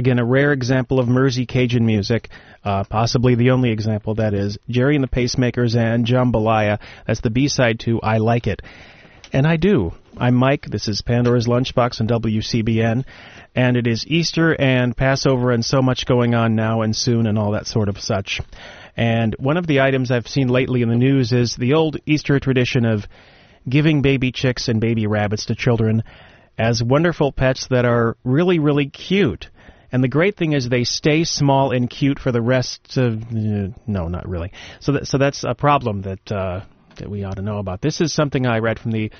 Again, 0.00 0.18
a 0.18 0.24
rare 0.24 0.54
example 0.54 0.98
of 0.98 1.08
Mersey 1.08 1.44
Cajun 1.44 1.84
music, 1.84 2.30
uh, 2.64 2.84
possibly 2.84 3.34
the 3.34 3.50
only 3.50 3.70
example 3.70 4.14
that 4.14 4.32
is 4.32 4.56
Gerry 4.66 4.94
and 4.94 5.04
the 5.04 5.08
Pacemakers 5.08 5.76
and 5.76 6.06
Jambalaya. 6.06 6.78
That's 7.06 7.20
the 7.20 7.28
B-side 7.28 7.80
to 7.80 8.00
I 8.00 8.16
Like 8.16 8.46
It. 8.46 8.62
And 9.30 9.46
I 9.46 9.58
do. 9.58 9.92
I'm 10.16 10.36
Mike. 10.36 10.64
This 10.70 10.88
is 10.88 11.02
Pandora's 11.02 11.46
Lunchbox 11.46 12.00
on 12.00 12.08
WCBN. 12.08 13.04
And 13.54 13.76
it 13.76 13.86
is 13.86 14.06
Easter 14.06 14.58
and 14.58 14.96
Passover 14.96 15.50
and 15.50 15.62
so 15.62 15.82
much 15.82 16.06
going 16.06 16.34
on 16.34 16.54
now 16.54 16.80
and 16.80 16.96
soon 16.96 17.26
and 17.26 17.38
all 17.38 17.50
that 17.50 17.66
sort 17.66 17.90
of 17.90 18.00
such. 18.00 18.40
And 18.96 19.36
one 19.38 19.58
of 19.58 19.66
the 19.66 19.82
items 19.82 20.10
I've 20.10 20.28
seen 20.28 20.48
lately 20.48 20.80
in 20.80 20.88
the 20.88 20.96
news 20.96 21.30
is 21.30 21.56
the 21.56 21.74
old 21.74 21.98
Easter 22.06 22.40
tradition 22.40 22.86
of 22.86 23.04
giving 23.68 24.00
baby 24.00 24.32
chicks 24.32 24.68
and 24.68 24.80
baby 24.80 25.06
rabbits 25.06 25.44
to 25.44 25.54
children 25.54 26.04
as 26.56 26.82
wonderful 26.82 27.32
pets 27.32 27.66
that 27.68 27.84
are 27.84 28.16
really, 28.24 28.58
really 28.58 28.88
cute. 28.88 29.50
And 29.92 30.04
the 30.04 30.08
great 30.08 30.36
thing 30.36 30.52
is 30.52 30.68
they 30.68 30.84
stay 30.84 31.24
small 31.24 31.72
and 31.72 31.90
cute 31.90 32.18
for 32.18 32.32
the 32.32 32.40
rest 32.40 32.96
of 32.96 33.22
uh, 33.22 33.68
no, 33.86 34.08
not 34.08 34.28
really. 34.28 34.52
So 34.80 34.92
that, 34.92 35.06
so 35.06 35.18
that's 35.18 35.44
a 35.44 35.54
problem 35.54 36.02
that 36.02 36.32
uh, 36.32 36.60
that 36.96 37.10
we 37.10 37.24
ought 37.24 37.36
to 37.36 37.42
know 37.42 37.58
about. 37.58 37.80
This 37.80 38.00
is 38.00 38.12
something 38.12 38.46
I 38.46 38.58
read 38.58 38.78
from 38.78 38.92
the 38.92 39.10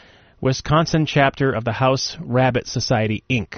Wisconsin 0.41 1.07
chapter 1.07 1.53
of 1.53 1.65
the 1.65 1.73
House 1.73 2.17
Rabbit 2.21 2.67
Society 2.67 3.25
Inc., 3.29 3.55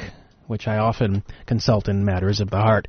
which 0.46 0.66
I 0.66 0.78
often 0.78 1.22
consult 1.46 1.88
in 1.88 2.04
matters 2.04 2.40
of 2.40 2.50
the 2.50 2.58
heart. 2.58 2.88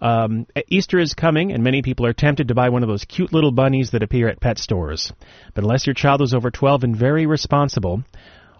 Um, 0.00 0.46
Easter 0.68 0.98
is 0.98 1.14
coming, 1.14 1.52
and 1.52 1.64
many 1.64 1.82
people 1.82 2.06
are 2.06 2.12
tempted 2.12 2.48
to 2.48 2.54
buy 2.54 2.68
one 2.68 2.82
of 2.82 2.88
those 2.88 3.04
cute 3.04 3.32
little 3.32 3.52
bunnies 3.52 3.90
that 3.90 4.02
appear 4.02 4.28
at 4.28 4.40
pet 4.40 4.58
stores. 4.58 5.12
But 5.54 5.64
unless 5.64 5.86
your 5.86 5.94
child 5.94 6.22
is 6.22 6.34
over 6.34 6.50
12 6.50 6.84
and 6.84 6.96
very 6.96 7.26
responsible, 7.26 8.04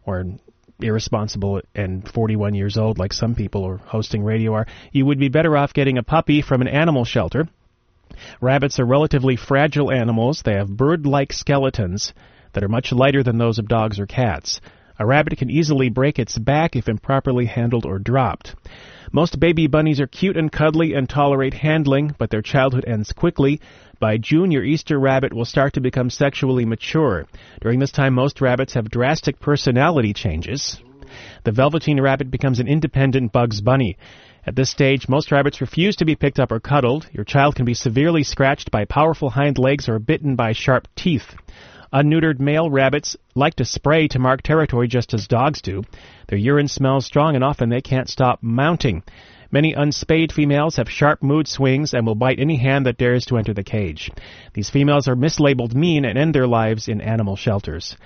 or 0.05 0.25
irresponsible 0.81 1.61
and 1.75 2.09
41 2.09 2.55
years 2.55 2.77
old, 2.77 2.99
like 2.99 3.13
some 3.13 3.35
people 3.35 3.65
are 3.65 3.79
hosting 3.79 4.23
radio 4.23 4.55
are, 4.55 4.67
you 4.93 5.07
would 5.07 5.19
be 5.19 5.29
better 5.29 5.57
off 5.57 5.75
getting 5.75 5.99
a 5.99 6.03
puppy 6.03 6.43
from 6.43 6.61
an 6.61 6.69
animal 6.69 7.05
shelter. 7.05 7.49
Rabbits 8.41 8.79
are 8.79 8.87
relatively 8.87 9.37
fragile 9.37 9.91
animals. 9.91 10.43
They 10.43 10.55
have 10.55 10.69
bird 10.69 11.07
like 11.07 11.33
skeletons 11.33 12.13
that 12.53 12.65
are 12.65 12.69
much 12.69 12.93
lighter 12.93 13.23
than 13.23 13.39
those 13.39 13.59
of 13.59 13.69
dogs 13.69 13.99
or 13.99 14.07
cats. 14.07 14.61
A 14.99 15.05
rabbit 15.05 15.37
can 15.37 15.51
easily 15.51 15.91
break 15.91 16.19
its 16.19 16.39
back 16.39 16.75
if 16.75 16.89
improperly 16.89 17.45
handled 17.45 17.85
or 17.85 17.99
dropped. 17.99 18.55
Most 19.13 19.39
baby 19.39 19.67
bunnies 19.67 20.01
are 20.01 20.07
cute 20.07 20.39
and 20.39 20.51
cuddly 20.51 20.95
and 20.95 21.07
tolerate 21.07 21.53
handling, 21.53 22.15
but 22.19 22.31
their 22.31 22.41
childhood 22.41 22.85
ends 22.87 23.13
quickly. 23.13 23.61
By 23.99 24.19
June, 24.19 24.51
your 24.51 24.63
Easter 24.63 25.01
rabbit 25.01 25.33
will 25.33 25.47
start 25.47 25.73
to 25.75 25.81
become 25.81 26.11
sexually 26.11 26.67
mature. 26.67 27.27
During 27.63 27.79
this 27.79 27.93
time, 27.93 28.13
most 28.13 28.43
rabbits 28.43 28.75
have 28.75 28.91
drastic 28.91 29.41
personality 29.41 30.13
changes. 30.13 30.79
The 31.45 31.53
Velveteen 31.53 32.01
rabbit 32.01 32.31
becomes 32.31 32.61
an 32.61 32.69
independent 32.69 33.33
Bugs 33.33 33.63
Bunny. 33.63 33.97
At 34.47 34.55
this 34.55 34.71
stage, 34.71 35.09
most 35.09 35.33
rabbits 35.33 35.63
refuse 35.63 35.97
to 35.97 36.05
be 36.05 36.15
picked 36.15 36.39
up 36.39 36.53
or 36.53 36.61
cuddled. 36.61 37.09
Your 37.13 37.25
child 37.25 37.57
can 37.57 37.65
be 37.65 37.73
severely 37.73 38.23
scratched 38.23 38.71
by 38.71 38.85
powerful 38.85 39.31
hind 39.31 39.57
legs 39.59 39.89
or 39.89 39.99
bitten 39.99 40.37
by 40.37 40.53
sharp 40.53 40.89
teeth. 40.95 41.35
Unneutered 41.93 42.39
male 42.39 42.69
rabbits 42.69 43.17
like 43.35 43.55
to 43.55 43.65
spray 43.65 44.09
to 44.09 44.19
mark 44.19 44.43
territory 44.43 44.89
just 44.89 45.15
as 45.15 45.27
dogs 45.27 45.63
do. 45.63 45.83
Their 46.29 46.39
urine 46.39 46.69
smells 46.69 47.07
strong 47.07 47.35
and 47.35 47.43
often 47.43 47.71
they 47.71 47.81
can't 47.81 48.11
stop 48.11 48.43
mounting. 48.43 49.03
Many 49.51 49.73
unspayed 49.73 50.33
females 50.33 50.77
have 50.77 50.91
sharp 50.91 51.23
mood 51.23 51.47
swings 51.49 51.95
and 51.95 52.07
will 52.07 52.15
bite 52.15 52.41
any 52.41 52.57
hand 52.57 52.87
that 52.87 52.99
dares 52.99 53.25
to 53.27 53.39
enter 53.39 53.55
the 53.55 53.63
cage. 53.63 54.11
These 54.55 54.71
females 54.71 55.09
are 55.09 55.17
mislabeled 55.17 55.75
mean 55.75 56.05
and 56.05 56.19
end 56.19 56.35
their 56.35 56.47
lives 56.47 56.89
in 56.89 57.01
animal 57.01 57.37
shelters. 57.37 57.97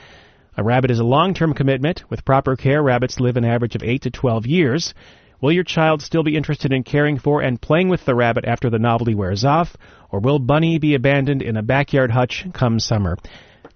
A 0.57 0.63
rabbit 0.63 0.91
is 0.91 0.99
a 0.99 1.05
long-term 1.05 1.55
commitment. 1.55 2.03
With 2.11 2.25
proper 2.25 2.57
care, 2.57 2.83
rabbits 2.83 3.21
live 3.21 3.37
an 3.37 3.45
average 3.45 3.75
of 3.77 3.83
8 3.83 4.03
to 4.03 4.11
12 4.11 4.47
years. 4.47 4.95
Will 5.41 5.53
your 5.53 5.65
child 5.65 6.03
still 6.03 6.23
be 6.23 6.37
interested 6.37 6.73
in 6.73 6.83
caring 6.83 7.19
for 7.19 7.41
and 7.41 7.61
playing 7.61 7.89
with 7.89 8.05
the 8.05 8.15
rabbit 8.15 8.45
after 8.45 8.69
the 8.69 8.79
novelty 8.79 9.15
wears 9.15 9.45
off, 9.45 9.75
or 10.11 10.21
will 10.21 10.39
Bunny 10.39 10.79
be 10.79 10.95
abandoned 10.95 11.41
in 11.41 11.57
a 11.57 11.63
backyard 11.63 12.11
hutch 12.11 12.47
come 12.53 12.79
summer? 12.79 13.17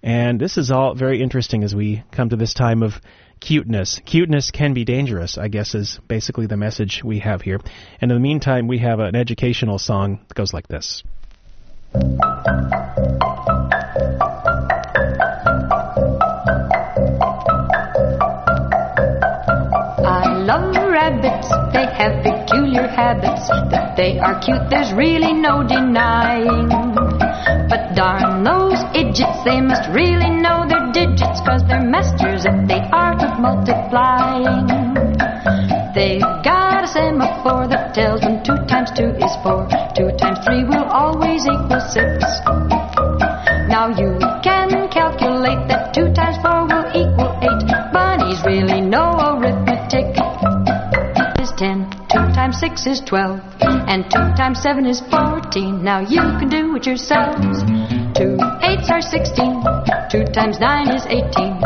And 0.03 0.39
this 0.39 0.59
is 0.59 0.71
all 0.71 0.95
very 0.95 1.23
interesting 1.23 1.65
as 1.65 1.75
we 1.75 2.03
come 2.13 2.29
to 2.29 2.37
this 2.37 2.53
time 2.53 2.83
of 2.83 3.01
cuteness. 3.41 4.01
Cuteness 4.05 4.51
can 4.51 4.75
be 4.75 4.85
dangerous, 4.85 5.39
I 5.39 5.49
guess, 5.49 5.75
is 5.75 5.99
basically 6.09 6.47
the 6.47 6.57
message 6.57 7.03
we 7.05 7.19
have 7.21 7.43
here. 7.43 7.61
And 8.01 8.11
in 8.11 8.17
the 8.17 8.21
meantime, 8.21 8.69
we 8.69 8.79
have 8.79 9.01
an 9.01 9.15
educational 9.15 9.79
song 9.79 10.21
that 10.29 10.35
goes 10.35 10.53
like 10.53 10.69
this. 10.69 11.03
I 20.07 20.27
love 20.45 20.75
rabbits, 21.05 21.49
they 21.73 21.87
have 21.87 22.23
peculiar 22.23 22.87
habits. 22.89 23.49
That 23.71 23.97
they 23.97 24.19
are 24.19 24.41
cute, 24.41 24.71
there's 24.71 24.93
really 24.93 25.33
no 25.33 25.67
denying. 25.67 26.69
But 27.69 27.95
darn 27.95 28.45
those 28.45 28.81
idiots, 28.95 29.45
they 29.45 29.61
must 29.61 29.91
really 29.91 30.31
know 30.31 30.67
their 30.69 30.84
digits, 30.95 31.43
cause 31.43 31.67
they're 31.67 31.83
masters 31.83 32.47
at 32.47 32.71
the 32.71 32.79
art 32.95 33.21
of 33.27 33.43
multiplying. 33.43 34.65
They've 35.93 36.23
got 36.47 36.85
a 36.85 36.87
semaphore 36.87 37.67
that 37.69 37.95
tells 37.95 38.23
them 38.23 38.43
two 38.47 38.57
times 38.71 38.95
two 38.95 39.11
is 39.19 39.35
four, 39.43 39.67
two 39.99 40.15
times 40.17 40.39
three 40.47 40.63
will 40.63 40.87
always 40.87 41.43
equal 41.43 41.83
six. 41.91 42.23
Now 43.67 43.91
you 43.91 44.19
can 44.47 44.89
calculate 44.89 45.67
that 45.67 45.91
two 45.95 46.15
times 46.15 46.39
four 46.39 46.67
will 46.71 46.87
equal 46.95 47.35
eight. 47.43 47.67
Bunnies 47.91 48.39
really 48.47 48.81
know 48.81 49.19
arithmetic. 49.19 50.15
Is 51.43 51.51
ten, 51.59 51.91
two 52.11 52.27
times 52.33 52.59
six 52.59 52.87
is 52.87 53.01
twelve, 53.01 53.41
and 53.61 54.05
two 54.11 54.31
times 54.39 54.63
seven 54.63 54.87
is 54.87 55.03
fourteen. 55.11 55.83
Now 55.83 56.01
you 56.01 56.23
can 56.39 56.49
do 56.49 56.75
it 56.77 56.87
yourselves. 56.87 57.63
Two 58.15 58.39
eights 58.63 58.91
are 58.91 59.03
sixteen, 59.03 59.63
two 60.15 60.25
times 60.31 60.61
nine 60.61 60.87
is 60.95 61.05
eighteen. 61.07 61.59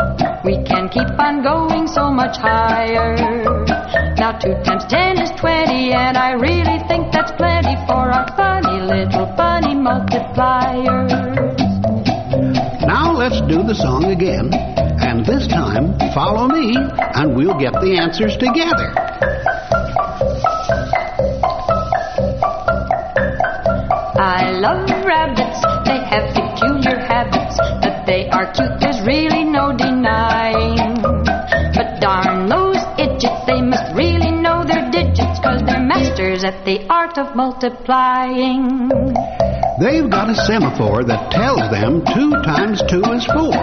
We 0.43 0.57
can 0.65 0.89
keep 0.89 1.05
on 1.21 1.43
going 1.43 1.85
so 1.85 2.09
much 2.09 2.35
higher. 2.37 3.13
Now 4.17 4.39
two 4.41 4.57
times 4.65 4.85
ten 4.89 5.21
is 5.21 5.29
twenty, 5.37 5.93
and 5.93 6.17
I 6.17 6.31
really 6.33 6.81
think 6.89 7.11
that's 7.13 7.31
plenty 7.33 7.77
for 7.85 8.09
our 8.09 8.25
funny 8.35 8.81
little 8.81 9.27
bunny 9.37 9.75
multipliers. 9.75 11.13
Now 12.89 13.13
let's 13.13 13.39
do 13.41 13.61
the 13.61 13.75
song 13.75 14.05
again. 14.05 14.49
And 14.97 15.23
this 15.23 15.47
time, 15.47 15.93
follow 16.11 16.47
me, 16.47 16.73
and 16.75 17.35
we'll 17.35 17.57
get 17.59 17.73
the 17.73 17.99
answers 18.01 18.33
together. 18.33 18.89
I 24.17 24.49
love 24.57 24.89
rabbits, 25.05 25.61
they 25.85 26.01
have 26.09 26.33
peculiar 26.33 26.97
habits. 27.05 27.58
They 28.09 28.27
are 28.31 28.51
cute, 28.51 28.79
there's 28.79 29.05
really 29.05 29.43
no 29.43 29.69
denying. 29.69 30.97
But 31.77 32.01
darn 32.01 32.49
those 32.49 32.81
idiots, 32.97 33.45
they 33.45 33.61
must 33.61 33.93
really 33.93 34.31
know 34.31 34.65
their 34.65 34.89
digits, 34.89 35.37
cause 35.45 35.61
they're 35.61 35.85
masters 35.85 36.43
at 36.43 36.65
the 36.65 36.89
art 36.89 37.19
of 37.19 37.35
multiplying. 37.35 38.89
They've 39.77 40.09
got 40.09 40.27
a 40.27 40.33
semaphore 40.33 41.03
that 41.05 41.29
tells 41.29 41.69
them 41.69 42.01
two 42.09 42.33
times 42.41 42.81
two 42.89 43.05
is 43.13 43.29
four. 43.29 43.53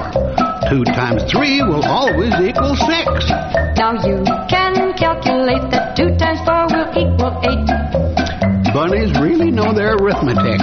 Two 0.71 0.85
times 0.95 1.27
three 1.27 1.59
will 1.67 1.83
always 1.83 2.31
equal 2.39 2.79
six. 2.87 3.27
Now 3.75 3.99
you 3.99 4.23
can 4.47 4.95
calculate 4.95 5.75
that 5.75 5.99
two 5.99 6.15
times 6.23 6.39
four 6.47 6.71
will 6.71 6.95
equal 6.95 7.35
eight. 7.51 7.67
Bunnies 8.73 9.11
really 9.19 9.51
know 9.51 9.75
their 9.75 9.97
arithmetic. 9.97 10.63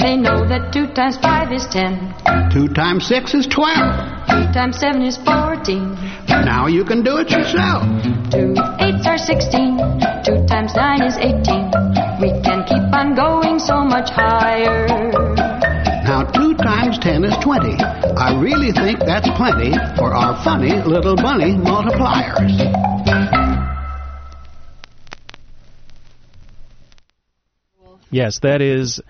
They 0.00 0.16
know 0.16 0.48
that 0.48 0.72
two 0.72 0.86
times 0.96 1.18
five 1.18 1.52
is 1.52 1.66
ten. 1.68 2.14
Two 2.50 2.68
times 2.72 3.06
six 3.06 3.34
is 3.34 3.46
twelve. 3.46 3.92
Two 4.32 4.48
times 4.56 4.80
seven 4.80 5.02
is 5.02 5.18
fourteen. 5.18 5.92
Now 6.26 6.68
you 6.68 6.84
can 6.84 7.04
do 7.04 7.18
it 7.18 7.28
yourself. 7.28 7.84
Two 8.32 8.56
eights 8.80 9.04
are 9.04 9.20
sixteen. 9.20 9.76
Two 10.24 10.40
times 10.48 10.72
nine 10.74 11.02
is 11.04 11.20
eighteen. 11.20 11.68
We 12.16 12.32
can 12.40 12.64
keep 12.64 12.88
on 12.96 13.14
going 13.14 13.58
so 13.58 13.84
much 13.84 14.08
higher. 14.08 14.88
Now 16.08 16.24
two 16.32 16.54
times 16.56 16.98
ten 16.98 17.22
is 17.22 17.36
twenty. 17.44 17.76
I 17.76 18.40
really 18.40 18.72
think 18.72 19.00
that's 19.00 19.28
plenty 19.36 19.76
for 20.00 20.14
our 20.16 20.42
funny 20.42 20.80
little 20.80 21.14
bunny 21.14 21.52
multipliers. 21.60 22.56
Yes, 28.10 28.40
that 28.40 28.60
is 28.60 29.00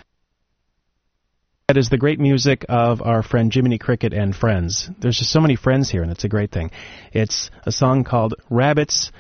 that 1.71 1.79
is 1.79 1.89
the 1.89 1.97
great 1.97 2.19
music 2.19 2.67
of 2.69 3.01
our 3.01 3.23
friend 3.23 3.55
Jiminy 3.55 3.79
Cricket 3.79 4.13
and 4.13 4.35
Friends. 4.35 4.91
There's 4.99 5.19
just 5.19 5.31
so 5.31 5.39
many 5.39 5.55
friends 5.55 5.89
here, 5.89 6.03
and 6.03 6.11
it's 6.11 6.25
a 6.25 6.29
great 6.29 6.51
thing. 6.51 6.73
It's 7.13 7.49
a 7.65 7.71
song 7.71 8.03
called 8.03 8.35
Rabbits 8.51 9.13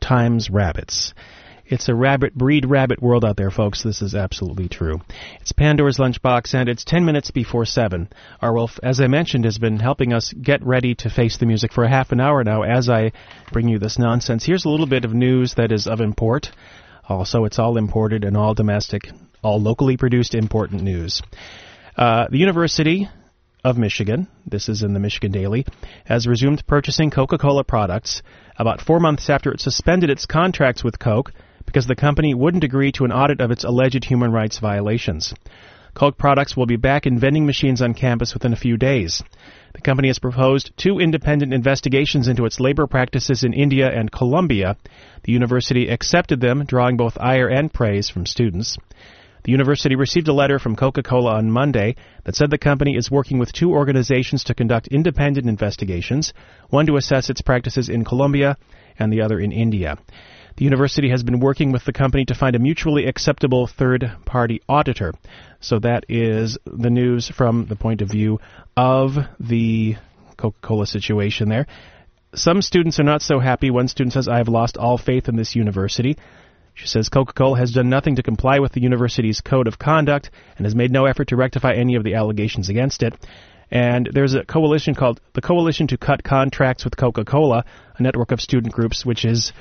Times 0.00 0.48
Rabbits. 0.48 1.12
It's 1.66 1.90
a 1.90 1.94
rabbit 1.94 2.34
breed 2.34 2.64
rabbit 2.64 3.02
world 3.02 3.22
out 3.22 3.36
there, 3.36 3.50
folks. 3.50 3.82
This 3.82 4.00
is 4.00 4.14
absolutely 4.14 4.66
true. 4.66 5.02
It's 5.42 5.52
Pandora's 5.52 5.98
Lunchbox, 5.98 6.54
and 6.54 6.70
it's 6.70 6.86
10 6.86 7.04
minutes 7.04 7.32
before 7.32 7.66
7. 7.66 8.08
Our 8.40 8.54
Wolf, 8.54 8.80
as 8.82 8.98
I 8.98 9.06
mentioned, 9.06 9.44
has 9.44 9.58
been 9.58 9.78
helping 9.78 10.14
us 10.14 10.32
get 10.32 10.64
ready 10.64 10.94
to 10.94 11.10
face 11.10 11.36
the 11.36 11.44
music 11.44 11.70
for 11.70 11.84
a 11.84 11.90
half 11.90 12.12
an 12.12 12.20
hour 12.20 12.42
now 12.42 12.62
as 12.62 12.88
I 12.88 13.12
bring 13.52 13.68
you 13.68 13.78
this 13.78 13.98
nonsense. 13.98 14.46
Here's 14.46 14.64
a 14.64 14.70
little 14.70 14.86
bit 14.86 15.04
of 15.04 15.12
news 15.12 15.52
that 15.58 15.70
is 15.70 15.86
of 15.86 16.00
import. 16.00 16.50
Also, 17.06 17.44
it's 17.44 17.58
all 17.58 17.76
imported 17.76 18.24
and 18.24 18.38
all 18.38 18.54
domestic, 18.54 19.10
all 19.42 19.60
locally 19.60 19.98
produced 19.98 20.34
important 20.34 20.82
news. 20.82 21.20
Uh, 21.96 22.26
the 22.30 22.38
University 22.38 23.08
of 23.64 23.76
Michigan, 23.76 24.28
this 24.46 24.68
is 24.68 24.82
in 24.82 24.94
the 24.94 25.00
Michigan 25.00 25.32
Daily, 25.32 25.66
has 26.04 26.26
resumed 26.26 26.66
purchasing 26.66 27.10
Coca 27.10 27.36
Cola 27.36 27.64
products 27.64 28.22
about 28.56 28.80
four 28.80 29.00
months 29.00 29.28
after 29.28 29.52
it 29.52 29.60
suspended 29.60 30.10
its 30.10 30.26
contracts 30.26 30.84
with 30.84 30.98
Coke 30.98 31.32
because 31.66 31.86
the 31.86 31.96
company 31.96 32.34
wouldn't 32.34 32.64
agree 32.64 32.92
to 32.92 33.04
an 33.04 33.12
audit 33.12 33.40
of 33.40 33.50
its 33.50 33.64
alleged 33.64 34.04
human 34.04 34.32
rights 34.32 34.58
violations. 34.58 35.34
Coke 35.94 36.16
products 36.16 36.56
will 36.56 36.66
be 36.66 36.76
back 36.76 37.06
in 37.06 37.18
vending 37.18 37.44
machines 37.44 37.82
on 37.82 37.94
campus 37.94 38.32
within 38.32 38.52
a 38.52 38.56
few 38.56 38.76
days. 38.76 39.22
The 39.74 39.80
company 39.80 40.08
has 40.08 40.18
proposed 40.18 40.72
two 40.76 40.98
independent 40.98 41.52
investigations 41.52 42.28
into 42.28 42.44
its 42.44 42.60
labor 42.60 42.86
practices 42.86 43.44
in 43.44 43.52
India 43.52 43.90
and 43.90 44.10
Colombia. 44.10 44.76
The 45.24 45.32
university 45.32 45.88
accepted 45.88 46.40
them, 46.40 46.64
drawing 46.64 46.96
both 46.96 47.18
ire 47.20 47.48
and 47.48 47.72
praise 47.72 48.08
from 48.08 48.26
students. 48.26 48.78
The 49.44 49.52
university 49.52 49.96
received 49.96 50.28
a 50.28 50.32
letter 50.32 50.58
from 50.58 50.76
Coca 50.76 51.02
Cola 51.02 51.34
on 51.34 51.50
Monday 51.50 51.96
that 52.24 52.36
said 52.36 52.50
the 52.50 52.58
company 52.58 52.96
is 52.96 53.10
working 53.10 53.38
with 53.38 53.52
two 53.52 53.72
organizations 53.72 54.44
to 54.44 54.54
conduct 54.54 54.88
independent 54.88 55.48
investigations, 55.48 56.32
one 56.68 56.86
to 56.86 56.96
assess 56.96 57.30
its 57.30 57.40
practices 57.40 57.88
in 57.88 58.04
Colombia 58.04 58.56
and 58.98 59.12
the 59.12 59.22
other 59.22 59.40
in 59.40 59.52
India. 59.52 59.96
The 60.56 60.64
university 60.64 61.08
has 61.10 61.22
been 61.22 61.40
working 61.40 61.72
with 61.72 61.84
the 61.84 61.92
company 61.92 62.26
to 62.26 62.34
find 62.34 62.54
a 62.54 62.58
mutually 62.58 63.06
acceptable 63.06 63.66
third 63.66 64.12
party 64.26 64.60
auditor. 64.68 65.14
So 65.60 65.78
that 65.78 66.04
is 66.08 66.58
the 66.66 66.90
news 66.90 67.28
from 67.28 67.66
the 67.66 67.76
point 67.76 68.02
of 68.02 68.10
view 68.10 68.40
of 68.76 69.12
the 69.38 69.96
Coca 70.36 70.58
Cola 70.60 70.86
situation 70.86 71.48
there. 71.48 71.66
Some 72.34 72.62
students 72.62 73.00
are 73.00 73.04
not 73.04 73.22
so 73.22 73.40
happy. 73.40 73.70
One 73.70 73.88
student 73.88 74.12
says, 74.12 74.28
I 74.28 74.38
have 74.38 74.48
lost 74.48 74.76
all 74.76 74.98
faith 74.98 75.28
in 75.28 75.36
this 75.36 75.56
university. 75.56 76.16
She 76.80 76.86
says 76.86 77.10
Coca 77.10 77.34
Cola 77.34 77.58
has 77.58 77.72
done 77.72 77.90
nothing 77.90 78.16
to 78.16 78.22
comply 78.22 78.58
with 78.58 78.72
the 78.72 78.80
university's 78.80 79.42
code 79.42 79.68
of 79.68 79.78
conduct 79.78 80.30
and 80.56 80.64
has 80.64 80.74
made 80.74 80.90
no 80.90 81.04
effort 81.04 81.28
to 81.28 81.36
rectify 81.36 81.74
any 81.74 81.94
of 81.94 82.04
the 82.04 82.14
allegations 82.14 82.70
against 82.70 83.02
it. 83.02 83.14
And 83.70 84.08
there's 84.10 84.32
a 84.32 84.46
coalition 84.46 84.94
called 84.94 85.20
the 85.34 85.42
Coalition 85.42 85.88
to 85.88 85.98
Cut 85.98 86.24
Contracts 86.24 86.84
with 86.84 86.96
Coca 86.96 87.26
Cola, 87.26 87.66
a 87.98 88.02
network 88.02 88.32
of 88.32 88.40
student 88.40 88.72
groups, 88.72 89.04
which 89.04 89.26
is 89.26 89.52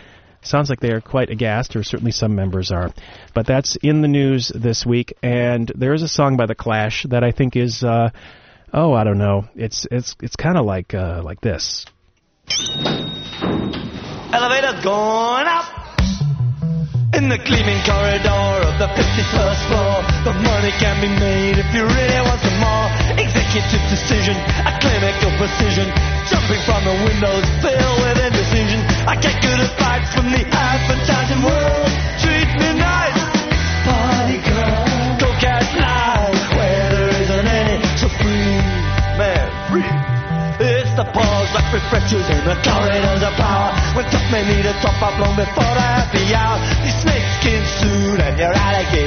sounds 0.41 0.69
like 0.69 0.79
they 0.79 0.93
are 0.93 1.01
quite 1.01 1.29
aghast, 1.29 1.75
or 1.75 1.83
certainly 1.83 2.13
some 2.13 2.35
members 2.35 2.71
are. 2.71 2.93
But 3.33 3.45
that's 3.45 3.75
in 3.83 4.01
the 4.01 4.07
news 4.07 4.49
this 4.55 4.85
week, 4.85 5.13
and 5.21 5.69
there 5.75 5.93
is 5.93 6.01
a 6.01 6.07
song 6.07 6.37
by 6.37 6.45
the 6.45 6.55
Clash 6.55 7.05
that 7.09 7.25
I 7.25 7.31
think 7.31 7.57
is, 7.57 7.83
uh, 7.83 8.11
oh, 8.73 8.93
I 8.93 9.03
don't 9.03 9.17
know, 9.17 9.49
it's 9.55 9.85
it's 9.91 10.15
it's 10.21 10.37
kind 10.37 10.57
of 10.57 10.65
like 10.65 10.93
uh, 10.93 11.21
like 11.21 11.41
this. 11.41 11.85
Elevator 14.31 14.77
up 15.47 15.58
in 17.19 17.27
the 17.27 17.37
gleaming 17.43 17.81
corridor 17.83 18.47
of 18.63 18.79
the 18.79 18.87
51st 18.95 19.61
floor. 19.67 19.95
The 20.23 20.31
money 20.39 20.71
can 20.79 20.95
be 21.03 21.11
made 21.19 21.59
if 21.59 21.67
you 21.75 21.83
really 21.83 22.21
want 22.23 22.39
some 22.39 22.59
more. 22.63 22.87
Executive 23.19 23.83
decision, 23.91 24.39
a 24.63 24.71
clinical 24.79 25.31
precision. 25.35 25.91
Jumping 26.31 26.61
from 26.63 26.81
the 26.87 26.95
windows 27.03 27.43
filled 27.59 27.97
with 27.99 28.23
indecision. 28.23 28.79
I 29.03 29.19
get 29.19 29.35
good 29.43 29.59
advice 29.59 30.07
from 30.15 30.31
the 30.31 30.47
advertising 30.47 31.43
world. 31.43 31.91
Treat 32.23 32.49
me 32.55 32.69
nice, 32.79 33.19
party 33.83 34.39
girl. 34.39 34.79
Go 35.19 35.27
get 35.43 35.67
live 35.75 36.39
where 36.55 36.87
there 36.95 37.11
isn't 37.19 37.47
any. 37.51 37.77
So 37.99 38.07
free, 38.07 38.63
man, 39.19 39.47
free. 39.67 40.19
It's 40.59 40.91
the 40.95 41.07
pause 41.15 41.51
like 41.55 41.71
refreshers 41.71 42.27
in 42.31 42.43
the 42.47 42.55
corridors 42.63 43.23
of 43.23 43.33
power. 43.39 43.71
When 43.95 44.03
top 44.07 44.23
men 44.31 44.43
need 44.47 44.67
a 44.67 44.75
top 44.83 44.99
up 45.03 45.15
long 45.19 45.35
before 45.35 45.73
the 45.75 45.83
happy 45.83 46.28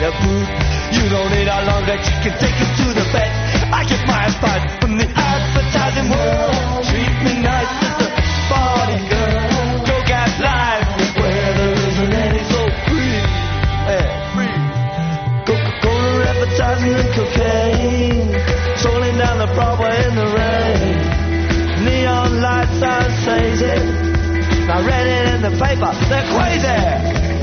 your 0.03 0.11
alligator 0.11 0.15
boot. 0.19 0.49
You 0.93 1.09
don't 1.09 1.31
need 1.31 1.49
a 1.49 1.59
long 1.65 1.87
legs, 1.87 2.07
you 2.11 2.19
can 2.27 2.35
take 2.43 2.59
it 2.59 2.71
to 2.83 2.87
the 2.93 3.07
bed. 3.15 3.31
I 3.73 3.85
get 3.87 4.03
my 4.07 4.27
advice 4.27 4.67
from 4.83 4.99
the 4.99 5.07
advertising 5.07 6.11
world. 6.11 6.85
Treat 6.91 7.17
me 7.23 7.35
nice 7.41 7.71
as 7.87 7.99
a 8.03 8.11
party 8.51 8.99
girl. 9.09 9.87
Go 9.87 9.97
get 10.05 10.31
live 10.43 10.87
where 11.17 11.51
there 11.55 11.75
isn't 11.89 12.13
any 12.13 12.43
so 12.51 12.61
free. 12.91 13.19
Yeah, 13.87 14.11
free. 14.35 14.57
Coca-Cola 15.47 16.25
advertising 16.35 16.95
and 16.99 17.11
cocaine. 17.15 18.31
Strolling 18.77 19.17
down 19.17 19.39
the 19.39 19.51
Broadway 19.55 19.97
in 20.09 20.15
the 20.19 20.29
rain. 20.29 21.85
Neon 21.87 22.41
lights 22.43 22.83
are 22.83 23.09
crazy. 23.25 23.79
I 24.63 24.79
read 24.87 25.07
it 25.07 25.35
in 25.35 25.41
the 25.43 25.53
paper, 25.63 25.93
they're 26.09 26.27
crazy. 26.35 26.79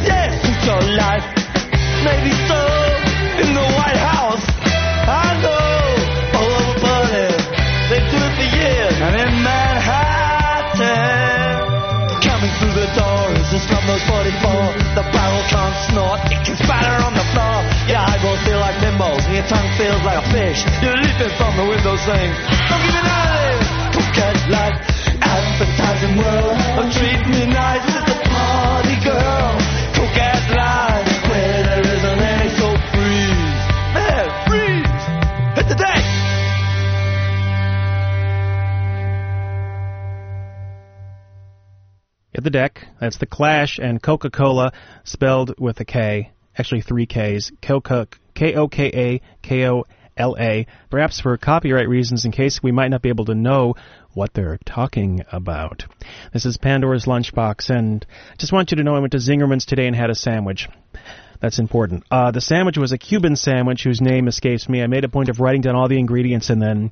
Yes, 0.06 0.32
it's 0.44 0.66
your 0.66 0.98
life. 0.98 1.39
Maybe 2.00 2.32
so 2.48 2.62
in 3.44 3.52
the 3.52 3.68
White 3.76 4.00
House. 4.00 4.40
I 5.04 5.36
know 5.44 6.40
all 6.40 6.48
over 6.48 6.80
Berlin. 6.80 7.36
They 7.92 8.00
do 8.08 8.16
it 8.24 8.34
for 8.40 8.48
years. 8.56 8.96
And 9.04 9.20
in 9.20 9.32
Manhattan, 9.44 10.80
coming 12.24 12.54
through 12.56 12.72
the 12.72 12.88
door 12.96 13.36
is 13.36 13.52
the 13.52 13.60
Slumdog 13.68 14.00
44. 14.08 14.96
The 14.96 15.04
barrel 15.12 15.44
can't 15.52 15.76
snort, 15.92 16.20
it 16.32 16.40
can 16.48 16.56
spatter 16.56 17.04
on 17.04 17.14
the 17.20 17.28
floor. 17.36 17.58
Your 17.92 18.00
eyeballs 18.00 18.40
feel 18.48 18.64
like 18.64 18.80
nimbles, 18.80 19.20
and 19.28 19.36
your 19.36 19.48
tongue 19.52 19.68
feels 19.76 20.00
like 20.08 20.24
a 20.24 20.28
fish. 20.32 20.64
You're 20.80 20.96
leaping 20.96 21.36
from 21.36 21.52
the 21.60 21.68
window 21.68 22.00
saying, 22.00 22.32
Don't 22.72 22.80
give 22.80 22.96
me 22.96 23.02
none 23.04 23.19
the 42.50 42.58
deck, 42.58 42.88
that's 43.00 43.20
the 43.20 43.28
Clash 43.28 43.78
and 43.78 44.02
Coca 44.02 44.32
Cola, 44.32 44.74
spelled 45.04 45.54
with 45.60 45.80
a 45.80 45.86
K, 45.86 46.32
actually 46.58 46.82
three 46.82 47.06
Ks, 47.06 47.52
Coca, 47.62 48.08
K 48.34 48.56
O 48.56 48.68
K 48.68 48.88
A 48.88 49.22
K 49.44 49.68
O 49.68 49.86
L 50.18 50.36
A, 50.40 50.66
perhaps 50.90 51.20
for 51.20 51.38
copyright 51.38 51.88
reasons 51.88 52.26
in 52.26 52.32
case 52.32 52.64
we 52.64 52.72
might 52.72 52.88
not 52.88 53.04
be 53.04 53.10
able 53.10 53.26
to 53.26 53.36
know 53.36 53.76
what 54.14 54.34
they're 54.34 54.58
talking 54.66 55.24
about. 55.32 55.84
This 56.34 56.48
is 56.48 56.58
Pandora's 56.58 57.06
Lunchbox, 57.06 57.70
and 57.70 58.04
I 58.32 58.36
just 58.38 58.52
want 58.52 58.72
you 58.72 58.78
to 58.78 58.84
know 58.84 58.96
I 58.96 59.00
went 59.00 59.12
to 59.12 59.20
Zingerman's 59.20 59.66
today 59.66 59.86
and 59.86 59.96
had 59.96 60.10
a 60.10 60.16
sandwich. 60.16 60.68
That's 61.40 61.60
important. 61.60 62.04
Uh, 62.10 62.32
the 62.32 62.42
sandwich 62.42 62.80
was 62.80 62.92
a 62.92 62.98
Cuban 62.98 63.36
sandwich 63.36 63.84
whose 63.84 64.02
name 64.02 64.28
escapes 64.28 64.68
me. 64.68 64.82
I 64.82 64.88
made 64.88 65.04
a 65.04 65.10
point 65.10 65.30
of 65.30 65.40
writing 65.40 65.62
down 65.62 65.76
all 65.76 65.88
the 65.88 66.00
ingredients 66.00 66.50
and 66.50 66.60
then 66.60 66.92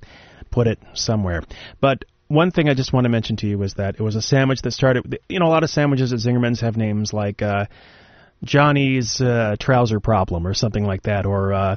put 0.51 0.67
it 0.67 0.77
somewhere. 0.93 1.41
But 1.81 2.05
one 2.27 2.51
thing 2.51 2.69
I 2.69 2.73
just 2.73 2.93
want 2.93 3.05
to 3.05 3.09
mention 3.09 3.37
to 3.37 3.47
you 3.47 3.57
was 3.57 3.75
that 3.75 3.95
it 3.95 4.01
was 4.01 4.15
a 4.15 4.21
sandwich 4.21 4.61
that 4.63 4.71
started. 4.71 5.19
You 5.29 5.39
know, 5.39 5.47
a 5.47 5.49
lot 5.49 5.63
of 5.63 5.69
sandwiches 5.69 6.13
at 6.13 6.19
Zingerman's 6.19 6.61
have 6.61 6.77
names 6.77 7.13
like 7.13 7.41
uh, 7.41 7.65
Johnny's 8.43 9.21
uh, 9.21 9.55
trouser 9.59 9.99
problem 9.99 10.45
or 10.45 10.53
something 10.53 10.83
like 10.83 11.03
that, 11.03 11.25
or 11.25 11.53
uh, 11.53 11.75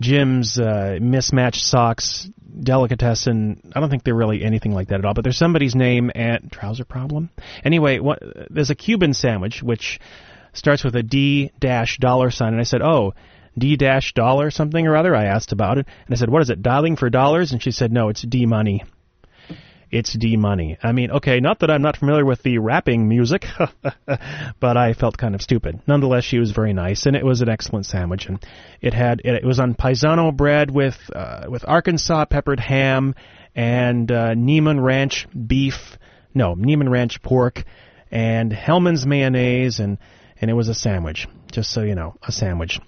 Jim's 0.00 0.58
uh, 0.58 0.98
mismatched 1.00 1.62
socks 1.62 2.28
delicatessen. 2.60 3.72
I 3.74 3.80
don't 3.80 3.88
think 3.88 4.04
they're 4.04 4.14
really 4.14 4.44
anything 4.44 4.72
like 4.72 4.88
that 4.88 4.98
at 4.98 5.04
all. 5.04 5.14
But 5.14 5.24
there's 5.24 5.38
somebody's 5.38 5.74
name 5.74 6.10
and 6.14 6.50
trouser 6.50 6.84
problem. 6.84 7.30
Anyway, 7.64 7.98
what, 7.98 8.20
there's 8.50 8.70
a 8.70 8.74
Cuban 8.74 9.14
sandwich 9.14 9.62
which 9.62 10.00
starts 10.52 10.84
with 10.84 10.96
a 10.96 11.02
D 11.02 11.50
dash 11.60 11.98
dollar 11.98 12.30
sign, 12.30 12.52
and 12.52 12.60
I 12.60 12.64
said, 12.64 12.82
oh. 12.82 13.14
D 13.58 13.76
dash 13.76 14.14
dollar 14.14 14.50
something 14.50 14.86
or 14.86 14.96
other. 14.96 15.14
I 15.14 15.26
asked 15.26 15.52
about 15.52 15.76
it, 15.76 15.86
and 16.06 16.14
I 16.14 16.16
said, 16.16 16.30
"What 16.30 16.40
is 16.40 16.48
it? 16.48 16.62
Dialing 16.62 16.96
for 16.96 17.10
dollars?" 17.10 17.52
And 17.52 17.62
she 17.62 17.70
said, 17.70 17.92
"No, 17.92 18.08
it's 18.08 18.22
D 18.22 18.46
money." 18.46 18.82
It's 19.92 20.14
D 20.14 20.38
Money. 20.38 20.78
I 20.82 20.92
mean, 20.92 21.10
okay, 21.10 21.38
not 21.38 21.60
that 21.60 21.70
I'm 21.70 21.82
not 21.82 21.98
familiar 21.98 22.24
with 22.24 22.42
the 22.42 22.56
rapping 22.56 23.08
music, 23.08 23.44
but 24.58 24.76
I 24.78 24.94
felt 24.94 25.18
kind 25.18 25.34
of 25.34 25.42
stupid. 25.42 25.80
Nonetheless, 25.86 26.24
she 26.24 26.38
was 26.38 26.50
very 26.50 26.72
nice, 26.72 27.04
and 27.04 27.14
it 27.14 27.24
was 27.24 27.42
an 27.42 27.50
excellent 27.50 27.84
sandwich. 27.84 28.26
And 28.26 28.42
it 28.80 28.94
had 28.94 29.20
it, 29.22 29.44
was 29.44 29.60
on 29.60 29.74
paisano 29.74 30.32
bread 30.32 30.70
with 30.70 30.96
uh, 31.14 31.44
with 31.50 31.68
Arkansas 31.68 32.24
peppered 32.24 32.58
ham 32.58 33.14
and 33.54 34.10
uh, 34.10 34.30
Niman 34.34 34.82
Ranch 34.82 35.28
beef, 35.46 35.98
no 36.32 36.54
Niman 36.54 36.88
Ranch 36.88 37.20
pork, 37.20 37.62
and 38.10 38.50
Hellmann's 38.50 39.04
mayonnaise, 39.04 39.78
and 39.78 39.98
and 40.40 40.50
it 40.50 40.54
was 40.54 40.68
a 40.68 40.74
sandwich. 40.74 41.28
Just 41.52 41.70
so 41.70 41.82
you 41.82 41.94
know, 41.94 42.16
a 42.26 42.32
sandwich. 42.32 42.80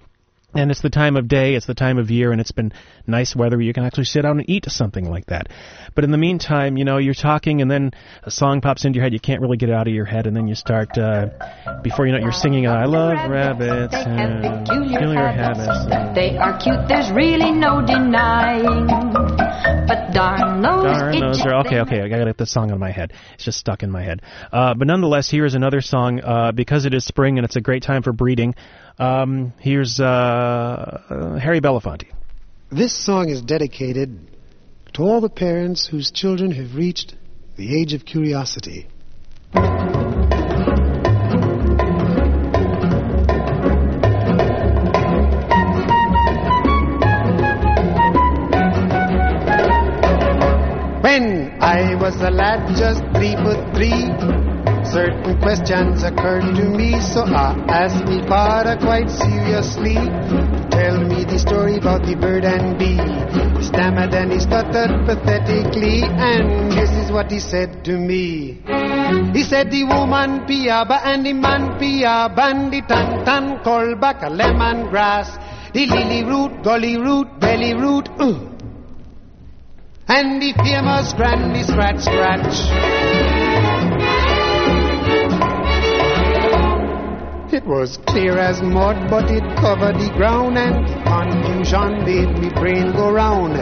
And 0.55 0.71
it's 0.71 0.81
the 0.83 0.91
time 0.91 1.17
of 1.17 1.27
day, 1.27 1.55
it's 1.55 1.67
the 1.67 1.75
time 1.75 1.99
of 1.99 2.11
year, 2.11 2.31
and 2.31 2.41
it's 2.41 2.53
been 2.53 2.73
nice 3.07 3.35
weather 3.35 3.57
where 3.57 3.65
you 3.67 3.73
can 3.73 3.85
actually 3.85 4.05
sit 4.05 4.23
down 4.23 4.39
and 4.39 4.49
eat 4.49 4.65
something 4.69 5.09
like 5.11 5.27
that. 5.27 5.49
But 5.95 6.05
in 6.05 6.11
the 6.13 6.19
meantime, 6.19 6.77
you 6.77 6.85
know, 6.85 6.99
you're 6.99 7.13
talking 7.15 7.61
and 7.61 7.71
then 7.71 7.91
a 8.23 8.31
song 8.31 8.61
pops 8.61 8.85
into 8.85 8.97
your 8.99 9.05
head, 9.05 9.13
you 9.13 9.21
can't 9.21 9.41
really 9.41 9.57
get 9.57 9.69
it 9.69 9.73
out 9.75 9.89
of 9.89 9.95
your 9.95 10.05
head, 10.05 10.27
and 10.27 10.37
then 10.37 10.47
you 10.47 10.55
start, 10.55 10.97
uh, 10.97 11.27
before 11.83 12.07
you 12.07 12.13
know 12.13 12.19
it, 12.19 12.23
you're 12.23 12.33
singing, 12.33 12.67
I 12.67 12.85
love 12.85 13.29
rabbits, 13.29 13.93
They 13.93 13.99
have 14.11 14.43
peculiar, 14.65 14.93
peculiar 14.99 15.29
habits. 15.29 15.67
habits. 15.91 16.15
They 16.15 16.37
are 16.39 16.57
cute, 16.59 16.87
there's 16.89 17.11
really 17.11 17.51
no 17.51 17.85
denying. 17.85 18.87
But 19.87 20.04
darn 20.15 20.63
those 20.63 20.85
Darn, 20.85 21.21
those 21.21 21.37
idiots, 21.39 21.47
are 21.47 21.55
okay. 21.67 21.81
Okay, 21.81 22.01
I 22.01 22.09
gotta 22.09 22.25
get 22.25 22.39
the 22.39 22.47
song 22.47 22.71
on 22.71 22.79
my 22.79 22.91
head. 22.91 23.13
It's 23.35 23.45
just 23.45 23.59
stuck 23.59 23.83
in 23.83 23.91
my 23.91 24.03
head. 24.03 24.23
Uh, 24.53 24.75
but 24.75 24.87
nonetheless, 24.87 25.29
here 25.29 25.45
is 25.45 25.55
another 25.55 25.81
song 25.81 26.21
uh, 26.21 26.53
because 26.53 26.87
it 26.87 26.95
is 26.95 27.05
spring 27.05 27.39
and 27.39 27.45
it's 27.45 27.57
a 27.57 27.61
great 27.61 27.83
time 27.83 28.03
for 28.03 28.13
breeding. 28.13 28.55
Um, 28.99 29.53
here's 29.59 30.01
uh, 30.01 30.05
uh, 30.05 31.39
Harry 31.39 31.61
Belafonte. 31.61 32.07
This 32.71 32.97
song 32.97 33.29
is 33.29 33.43
dedicated 33.43 34.19
to 34.95 35.03
all 35.03 35.21
the 35.21 35.29
parents 35.29 35.87
whose 35.87 36.11
children 36.11 36.53
have 36.53 36.75
reached 36.75 37.15
the 37.57 37.81
age 37.81 37.93
of 37.93 38.05
curiosity. 38.05 38.89
I 51.61 51.95
was 51.95 52.17
a 52.21 52.31
lad 52.31 52.69
just 52.77 53.03
three 53.15 53.37
foot 53.37 53.61
three. 53.75 54.11
Certain 54.85 55.41
questions 55.41 56.05
occurred 56.05 56.55
to 56.55 56.65
me, 56.69 57.01
so 57.01 57.25
I 57.25 57.57
asked 57.69 58.05
me 58.07 58.21
father 58.29 58.77
quite 58.77 59.09
seriously 59.09 59.97
tell 60.75 61.01
me 61.01 61.25
the 61.25 61.39
story 61.39 61.79
about 61.79 62.05
the 62.05 62.15
bird 62.15 62.45
and 62.45 62.79
bee. 62.79 63.01
He 63.59 63.65
stammered 63.65 64.13
and 64.13 64.33
he 64.33 64.41
stuttered 64.41 65.07
pathetically, 65.07 66.03
and 66.05 66.71
this 66.73 66.91
is 66.91 67.11
what 67.11 67.31
he 67.31 67.41
said 67.41 67.85
to 67.85 67.97
me. 67.97 68.61
He 69.33 69.43
said 69.43 69.71
the 69.71 69.85
woman 69.85 70.47
piaba 70.47 71.01
and 71.05 71.25
the 71.25 71.33
man 71.33 71.79
piaba 71.81 72.51
and 72.51 72.73
the 72.73 72.83
tan 72.83 73.25
tan 73.25 73.63
call 73.65 73.97
back 73.97 74.23
a 74.23 74.29
lemon 74.29 74.91
grass, 74.91 75.39
the 75.73 75.87
lily 75.87 76.25
root, 76.25 76.63
gully 76.63 76.97
root, 76.99 77.41
belly 77.41 77.75
root, 77.75 78.09
uh, 78.19 78.54
and 80.09 80.43
the 80.43 80.53
famous 80.63 81.13
granny 81.15 81.63
scratch 81.63 82.01
scratch. 82.01 83.65
It 87.53 87.65
was 87.67 87.99
clear 88.07 88.37
as 88.37 88.61
mud, 88.61 89.09
but 89.09 89.31
it 89.31 89.45
covered 89.57 89.95
the 89.95 90.13
ground, 90.17 90.59
and 90.59 90.85
confusion 91.07 92.05
made 92.05 92.39
me 92.43 92.51
brain 92.51 92.93
go 92.93 93.13
round. 93.13 93.55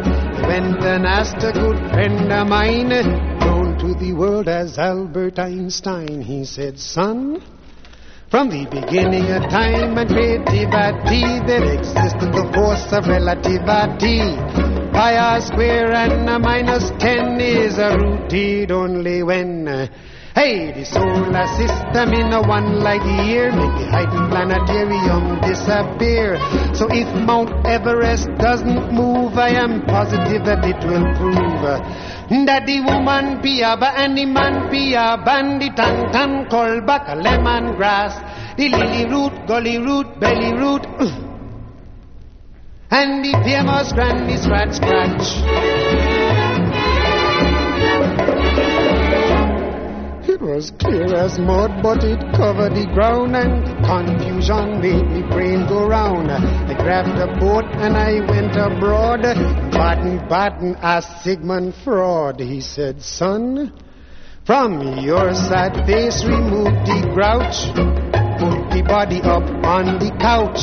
Went 0.46 0.82
and 0.82 1.06
asked 1.06 1.44
a 1.44 1.52
good 1.52 1.78
friend 1.90 2.32
of 2.32 2.48
mine, 2.48 2.88
known 2.88 3.78
to 3.78 3.94
the 3.94 4.14
world 4.14 4.48
as 4.48 4.78
Albert 4.78 5.38
Einstein. 5.38 6.22
He 6.22 6.44
said, 6.44 6.78
Son, 6.78 7.42
from 8.32 8.48
the 8.48 8.64
beginning 8.64 9.28
of 9.30 9.42
time 9.50 9.98
and 9.98 10.08
creativity, 10.08 11.20
there 11.44 11.74
existed 11.74 12.32
the 12.32 12.48
force 12.54 12.90
of 12.90 13.04
relativity. 13.06 14.24
Pi 14.90 15.16
r 15.18 15.38
square 15.42 15.92
and 15.92 16.26
a 16.30 16.38
minus 16.38 16.88
ten 16.98 17.38
is 17.38 17.76
a 17.76 17.94
rooted 17.94 18.70
only 18.70 19.22
when. 19.22 19.68
Hey, 20.34 20.72
the 20.72 20.84
solar 20.84 21.46
system 21.60 22.14
in 22.14 22.32
a 22.32 22.40
one 22.40 22.80
light 22.80 23.04
year 23.26 23.52
make 23.52 23.76
the 23.76 23.84
hidden 23.84 24.28
planetarium 24.32 25.40
disappear. 25.44 26.40
So 26.72 26.88
if 26.90 27.06
Mount 27.14 27.52
Everest 27.66 28.28
doesn't 28.38 28.92
move, 28.92 29.36
I 29.36 29.50
am 29.50 29.84
positive 29.84 30.44
that 30.46 30.64
it 30.64 30.80
will 30.88 31.04
prove 31.20 31.60
that 32.46 32.64
the 32.66 32.80
woman 32.80 33.42
piaba 33.42 33.92
and 33.94 34.16
the 34.16 34.24
man 34.24 34.72
piaba 34.72 35.40
and 35.40 35.60
tan 35.76 36.10
tan 36.12 36.48
call 36.48 36.80
back 36.80 37.04
a 37.08 37.14
lemon 37.14 37.76
grass, 37.76 38.16
the 38.56 38.70
lily 38.70 39.04
root, 39.04 39.46
gully 39.46 39.78
root, 39.78 40.18
belly 40.18 40.52
root. 40.56 40.86
and 42.90 43.24
the 43.24 43.32
famous 43.44 43.92
granny 43.92 44.36
scratch 44.36 44.76
scratch. 44.76 45.42
Was 50.42 50.72
clear 50.72 51.14
as 51.14 51.38
mud, 51.38 51.84
but 51.84 52.02
it 52.02 52.18
covered 52.34 52.74
the 52.74 52.90
ground, 52.92 53.36
and 53.36 53.62
confusion 53.86 54.80
made 54.82 55.06
me 55.06 55.22
brain 55.22 55.68
go 55.68 55.86
round. 55.86 56.32
I 56.32 56.74
grabbed 56.74 57.16
a 57.16 57.38
boat 57.38 57.70
and 57.78 57.96
I 57.96 58.18
went 58.26 58.56
abroad. 58.58 59.22
Baden, 59.22 60.18
Baden 60.26 60.74
asked 60.82 61.22
Sigmund 61.22 61.76
Freud. 61.84 62.40
He 62.40 62.60
said, 62.60 63.02
Son, 63.02 63.72
from 64.44 64.98
your 64.98 65.32
sad 65.32 65.86
face 65.86 66.24
remove 66.24 66.74
the 66.90 67.08
grouch. 67.14 67.70
Put 68.42 68.74
the 68.74 68.82
body 68.82 69.22
up 69.22 69.46
on 69.62 70.00
the 70.02 70.10
couch. 70.18 70.58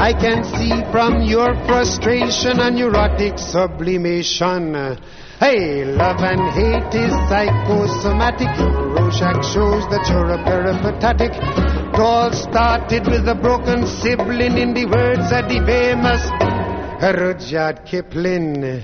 I 0.00 0.14
can 0.16 0.42
see 0.42 0.72
from 0.90 1.20
your 1.20 1.52
frustration 1.66 2.60
and 2.60 2.76
neurotic 2.76 3.38
sublimation. 3.38 4.96
Hey, 5.38 5.84
love 5.84 6.18
and 6.18 6.50
hate 6.50 6.98
is 6.98 7.14
psychosomatic. 7.30 8.50
Rorschach 8.58 9.44
shows 9.46 9.86
that 9.86 10.10
you're 10.10 10.34
a 10.34 10.42
peripatetic. 10.42 11.30
It 11.30 12.00
all 12.00 12.32
started 12.32 13.06
with 13.06 13.28
a 13.28 13.36
broken 13.36 13.86
sibling 13.86 14.58
in 14.58 14.74
the 14.74 14.86
words 14.86 15.30
of 15.30 15.46
the 15.46 15.62
famous 15.62 16.26
Rudyard 17.00 17.86
Kipling. 17.86 18.82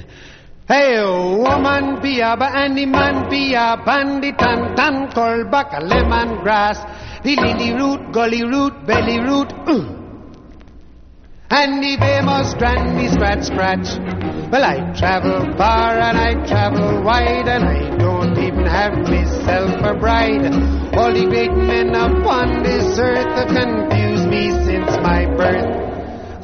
Hey, 0.68 1.02
woman 1.02 2.00
be 2.00 2.20
piaba 2.20 2.54
and 2.54 2.78
the 2.78 2.86
man 2.86 3.28
piaba 3.28 4.02
and 4.02 4.22
the 4.22 4.30
tan 4.38 4.76
tan 4.76 5.10
call 5.10 5.50
back 5.50 5.72
a 5.72 5.80
lemon 5.82 6.40
grass. 6.44 6.78
The 7.24 7.34
lily 7.34 7.74
root, 7.74 8.12
gully 8.12 8.44
root, 8.44 8.86
belly 8.86 9.18
root, 9.18 9.52
uh. 9.66 10.03
The 11.70 11.96
famous 11.98 12.52
granny 12.54 13.08
scratch 13.08 13.44
scratch. 13.44 13.98
Well, 14.50 14.64
I 14.64 14.92
travel 14.98 15.56
far 15.56 15.98
and 15.98 16.18
I 16.18 16.34
travel 16.46 17.02
wide, 17.02 17.48
and 17.48 17.64
I 17.64 17.96
don't 17.96 18.36
even 18.38 18.66
have 18.66 18.92
myself 19.08 19.80
a 19.82 19.94
bride. 19.94 20.44
All 20.94 21.12
the 21.12 21.26
great 21.26 21.56
men 21.56 21.94
upon 21.94 22.62
this 22.62 22.98
earth 22.98 23.32
have 23.38 23.48
confused 23.48 24.28
me 24.28 24.50
since 24.64 24.90
my 25.00 25.26
birth. 25.36 25.84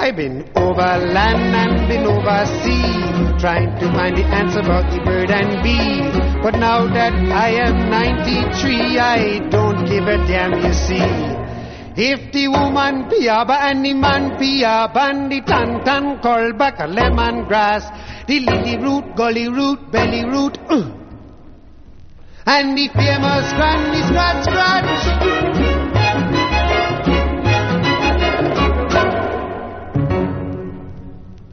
I've 0.00 0.16
been 0.16 0.48
over 0.56 0.90
land 1.12 1.54
and 1.54 1.88
been 1.88 2.06
over 2.06 2.46
sea, 2.64 3.38
trying 3.38 3.78
to 3.80 3.92
find 3.92 4.16
the 4.16 4.24
answer 4.24 4.60
about 4.60 4.90
the 4.90 5.04
bird 5.04 5.30
and 5.30 5.62
bee. 5.62 6.00
But 6.42 6.56
now 6.56 6.86
that 6.86 7.12
I 7.12 7.50
am 7.68 7.90
93, 7.90 8.98
I 8.98 9.38
don't 9.50 9.84
give 9.84 10.08
a 10.08 10.16
damn, 10.26 10.54
you 10.64 10.72
see. 10.72 11.39
If 12.02 12.32
the 12.32 12.48
woman 12.48 13.10
piaba 13.10 13.60
and 13.60 13.84
the 13.84 13.92
man 13.92 14.38
piaba 14.40 15.10
and 15.10 15.30
the 15.30 15.42
tan 15.42 15.84
tan 15.84 16.18
call 16.22 16.54
back 16.54 16.80
a 16.80 16.86
lemon 16.86 17.44
grass, 17.44 17.84
the 18.26 18.40
lily 18.40 18.78
root, 18.78 19.14
gully 19.14 19.48
root, 19.48 19.92
belly 19.92 20.24
root, 20.24 20.56
uh, 20.70 20.96
and 22.46 22.72
the 22.72 22.88
famous 22.88 23.52
granny 23.52 24.00
scratch 24.08 24.44
scratch. 24.44 25.50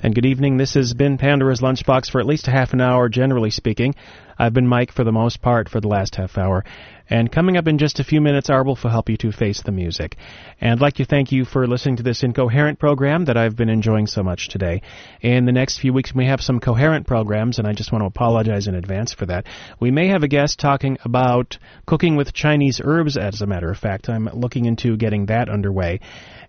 And 0.01 0.15
good 0.15 0.25
evening. 0.25 0.55
This 0.55 0.75
has 0.75 0.93
been 0.93 1.17
Pandora's 1.17 1.59
Lunchbox 1.59 2.09
for 2.09 2.21
at 2.21 2.25
least 2.25 2.47
a 2.47 2.51
half 2.51 2.71
an 2.71 2.79
hour, 2.79 3.09
generally 3.09 3.49
speaking. 3.49 3.95
I've 4.39 4.53
been 4.53 4.65
Mike 4.65 4.93
for 4.93 5.03
the 5.03 5.11
most 5.11 5.41
part 5.41 5.67
for 5.67 5.81
the 5.81 5.89
last 5.89 6.15
half 6.15 6.37
hour. 6.37 6.63
And 7.09 7.31
coming 7.31 7.57
up 7.57 7.67
in 7.67 7.77
just 7.77 7.99
a 7.99 8.03
few 8.03 8.21
minutes, 8.21 8.49
Arbel 8.49 8.81
will 8.81 8.89
help 8.89 9.09
you 9.09 9.17
to 9.17 9.31
face 9.31 9.61
the 9.61 9.71
music. 9.71 10.17
And 10.59 10.71
I'd 10.71 10.81
like 10.81 10.95
to 10.95 11.05
thank 11.05 11.31
you 11.31 11.45
for 11.45 11.67
listening 11.67 11.97
to 11.97 12.03
this 12.03 12.23
incoherent 12.23 12.79
program 12.79 13.25
that 13.25 13.37
I've 13.37 13.55
been 13.55 13.69
enjoying 13.69 14.07
so 14.07 14.23
much 14.23 14.49
today. 14.49 14.81
In 15.21 15.45
the 15.45 15.51
next 15.51 15.79
few 15.79 15.93
weeks, 15.93 16.13
we 16.13 16.25
have 16.25 16.41
some 16.41 16.59
coherent 16.59 17.07
programs, 17.07 17.59
and 17.59 17.67
I 17.67 17.73
just 17.73 17.91
want 17.91 18.01
to 18.01 18.07
apologize 18.07 18.67
in 18.67 18.75
advance 18.75 19.13
for 19.13 19.25
that. 19.27 19.45
We 19.79 19.91
may 19.91 20.07
have 20.07 20.23
a 20.23 20.27
guest 20.27 20.59
talking 20.59 20.97
about 21.03 21.57
cooking 21.85 22.15
with 22.15 22.33
Chinese 22.33 22.81
herbs, 22.83 23.17
as 23.17 23.41
a 23.41 23.47
matter 23.47 23.69
of 23.69 23.77
fact. 23.77 24.09
I'm 24.09 24.25
looking 24.33 24.65
into 24.65 24.97
getting 24.97 25.27
that 25.27 25.49
underway. 25.49 26.01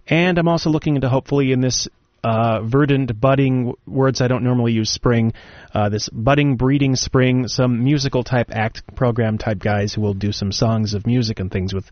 And 0.09 0.39
I'm 0.39 0.49
also 0.49 0.71
looking 0.71 0.95
into 0.97 1.09
hopefully 1.09 1.53
in 1.53 1.61
this 1.61 1.87
uh, 2.25 2.63
verdant, 2.63 3.21
budding 3.21 3.75
words 3.87 4.21
I 4.21 4.29
don't 4.29 4.45
normally 4.45 4.73
use. 4.73 4.91
Spring, 4.91 5.33
uh, 5.73 5.89
this 5.89 6.09
budding, 6.09 6.57
breeding 6.57 6.97
spring. 6.97 7.49
Some 7.49 7.85
musical 7.85 8.25
type 8.25 8.49
act 8.51 8.83
program 8.97 9.39
type 9.39 9.59
guys 9.59 9.95
who 9.95 10.01
will 10.01 10.15
do 10.15 10.33
some 10.33 10.53
songs 10.53 10.95
of 10.95 11.07
music 11.07 11.41
and 11.41 11.51
things 11.51 11.73
with 11.73 11.91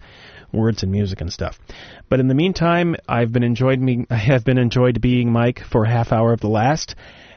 words 0.53 0.83
and 0.83 0.93
music 0.93 1.21
and 1.21 1.33
stuff. 1.33 1.59
But 2.09 2.21
in 2.21 2.29
the 2.29 2.35
meantime, 2.35 2.97
I've 3.09 3.33
been 3.33 3.43
enjoyed 3.43 3.81
me. 3.81 4.07
I 4.11 4.17
have 4.17 4.45
been 4.45 4.59
enjoyed 4.59 5.01
being 5.01 5.31
Mike 5.31 5.61
for 5.71 5.85
a 5.85 5.91
half 5.91 6.13
hour 6.13 6.33
of 6.33 6.41
the 6.41 6.49
last. 6.49 6.95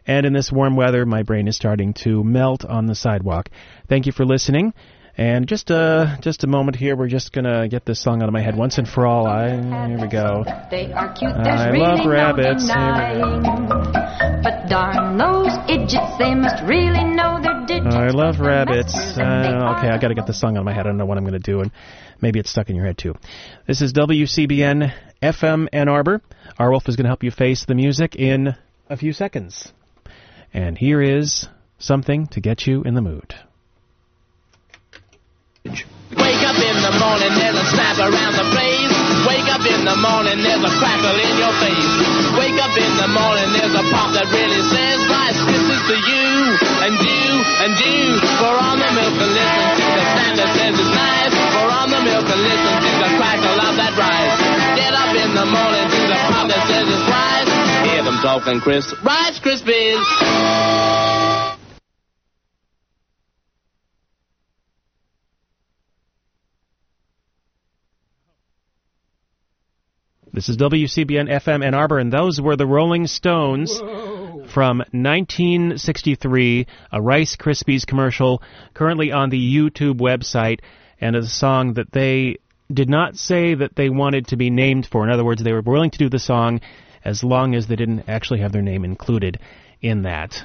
And 0.08 0.26
in 0.26 0.34
this 0.34 0.52
warm 0.52 0.76
weather, 0.76 1.06
my 1.06 1.24
brain 1.24 1.48
is 1.48 1.56
starting 1.56 1.94
to 2.06 2.24
melt 2.24 2.66
on 2.66 2.88
the 2.88 2.96
sidewalk. 2.96 3.50
Thank 3.88 4.08
you 4.08 4.12
for 4.12 4.26
listening. 4.26 4.74
And 5.20 5.48
just 5.48 5.70
a 5.70 6.18
just 6.22 6.46
a 6.46 6.48
moment 6.48 6.78
here, 6.78 6.96
we're 6.96 7.10
just 7.10 7.34
gonna 7.34 7.68
get 7.68 7.84
this 7.84 8.02
song 8.02 8.22
out 8.22 8.30
of 8.30 8.34
my 8.34 8.42
head 8.42 8.56
once 8.56 8.78
and 8.78 8.88
for 8.88 9.06
all. 9.06 9.28
I 9.28 9.50
here 9.90 10.00
we 10.00 10.08
go. 10.08 10.46
They 10.72 10.94
are 10.94 11.12
cute, 11.12 11.34
there's 11.36 11.60
I 11.60 11.72
really 11.72 11.84
love 11.84 12.06
no 12.06 12.10
rabbits. 12.10 12.66
Here 12.70 12.78
we 12.78 13.20
denying. 13.20 14.42
But 14.42 14.70
darn 14.70 15.18
those 15.18 15.52
idiots, 15.68 16.18
they 16.20 16.34
must 16.34 16.64
really 16.64 17.04
know 17.04 17.38
their 17.44 17.66
digits. 17.66 17.94
I 17.94 18.08
love 18.08 18.40
rabbits. 18.40 18.96
Uh, 18.96 19.76
okay, 19.76 19.90
I 19.90 19.98
got 20.00 20.08
to 20.08 20.16
get 20.16 20.26
the 20.26 20.34
song 20.34 20.56
out 20.56 20.62
of 20.62 20.66
my 20.66 20.74
head. 20.74 20.86
I 20.86 20.90
don't 20.92 20.98
know 20.98 21.06
what 21.06 21.18
I'm 21.18 21.26
going 21.26 21.34
to 21.34 21.40
do, 21.40 21.60
and 21.60 21.72
maybe 22.22 22.40
it's 22.40 22.50
stuck 22.50 22.70
in 22.70 22.78
your 22.78 22.86
head 22.86 22.98
too. 22.98 23.16
This 23.68 23.82
is 23.82 23.92
WCBN 23.92 24.94
FM 25.22 25.68
Ann 25.74 25.90
Arbor. 25.90 26.22
Our 26.58 26.72
Wolf 26.72 26.88
is 26.88 26.96
going 26.96 27.04
to 27.04 27.10
help 27.10 27.24
you 27.24 27.32
face 27.32 27.66
the 27.66 27.76
music 27.76 28.16
in 28.16 28.56
a 28.90 28.96
few 28.96 29.12
seconds. 29.12 29.74
And 30.54 30.78
here 30.78 31.02
is 31.02 31.50
something 31.78 32.28
to 32.28 32.40
get 32.40 32.66
you 32.66 32.84
in 32.84 32.94
the 32.94 33.02
mood. 33.02 33.36
Wake 35.66 36.44
up 36.48 36.56
in 36.56 36.78
the 36.80 36.96
morning, 37.04 37.36
there's 37.36 37.60
a 37.60 37.68
snap 37.76 38.00
around 38.00 38.40
the 38.40 38.48
place. 38.56 38.96
Wake 39.28 39.52
up 39.52 39.60
in 39.68 39.84
the 39.84 40.00
morning, 40.00 40.40
there's 40.40 40.64
a 40.64 40.72
crackle 40.80 41.20
in 41.20 41.36
your 41.36 41.52
face. 41.60 41.92
Wake 42.40 42.56
up 42.64 42.72
in 42.80 42.88
the 42.96 43.12
morning, 43.12 43.52
there's 43.60 43.76
a 43.76 43.84
pop 43.92 44.16
that 44.16 44.32
really 44.32 44.64
says, 44.72 45.04
Rice 45.12 45.36
Krispies 45.44 45.84
to 45.84 45.98
you, 46.00 46.56
and 46.88 46.96
you, 46.96 47.24
and 47.60 47.76
you. 47.76 48.24
For 48.40 48.56
on 48.56 48.80
the 48.80 48.88
milk 48.88 49.20
and 49.20 49.36
listen 49.36 49.68
to 49.76 49.88
the 50.00 50.06
sound 50.16 50.40
that 50.40 50.48
says 50.56 50.80
it's 50.80 50.96
nice. 50.96 51.36
For 51.52 51.68
on 51.68 51.92
the 51.92 52.08
milk 52.08 52.24
and 52.24 52.40
listen 52.40 52.76
to 52.80 52.92
the 53.04 53.12
crackle 53.20 53.60
of 53.60 53.76
that 53.76 54.00
rice. 54.00 54.40
Get 54.80 54.96
up 54.96 55.12
in 55.12 55.36
the 55.36 55.44
morning 55.44 55.92
to 55.92 56.02
the 56.08 56.20
pop 56.32 56.48
that 56.48 56.64
says 56.72 56.88
it's 56.88 57.04
rice. 57.12 57.52
Hear 57.84 58.08
them 58.08 58.16
talking 58.24 58.64
crisp, 58.64 58.96
Rice 59.04 59.44
Krispies. 59.44 60.08
This 70.32 70.48
is 70.48 70.58
WCBN 70.58 71.28
FM 71.28 71.66
Ann 71.66 71.74
Arbor, 71.74 71.98
and 71.98 72.14
those 72.14 72.40
were 72.40 72.56
the 72.56 72.68
Rolling 72.68 73.08
Stones 73.08 73.80
from 73.80 74.78
1963, 74.92 76.68
a 76.92 77.02
Rice 77.02 77.36
Krispies 77.36 77.84
commercial 77.88 78.44
currently 78.76 79.12
on 79.12 79.32
the 79.32 79.56
YouTube 79.56 80.00
website, 80.00 80.60
and 81.02 81.16
a 81.16 81.26
song 81.26 81.74
that 81.74 81.92
they 81.92 82.38
did 82.72 82.90
not 82.90 83.18
say 83.18 83.56
that 83.56 83.76
they 83.76 83.90
wanted 83.90 84.28
to 84.28 84.38
be 84.38 84.52
named 84.52 84.86
for. 84.86 85.04
In 85.04 85.10
other 85.10 85.26
words, 85.26 85.44
they 85.44 85.52
were 85.52 85.62
willing 85.62 85.90
to 85.90 85.98
do 85.98 86.10
the 86.10 86.20
song 86.20 86.62
as 87.06 87.24
long 87.24 87.56
as 87.56 87.68
they 87.68 87.76
didn't 87.76 88.04
actually 88.08 88.40
have 88.42 88.52
their 88.52 88.62
name 88.62 88.84
included 88.86 89.40
in 89.82 90.02
that. 90.02 90.44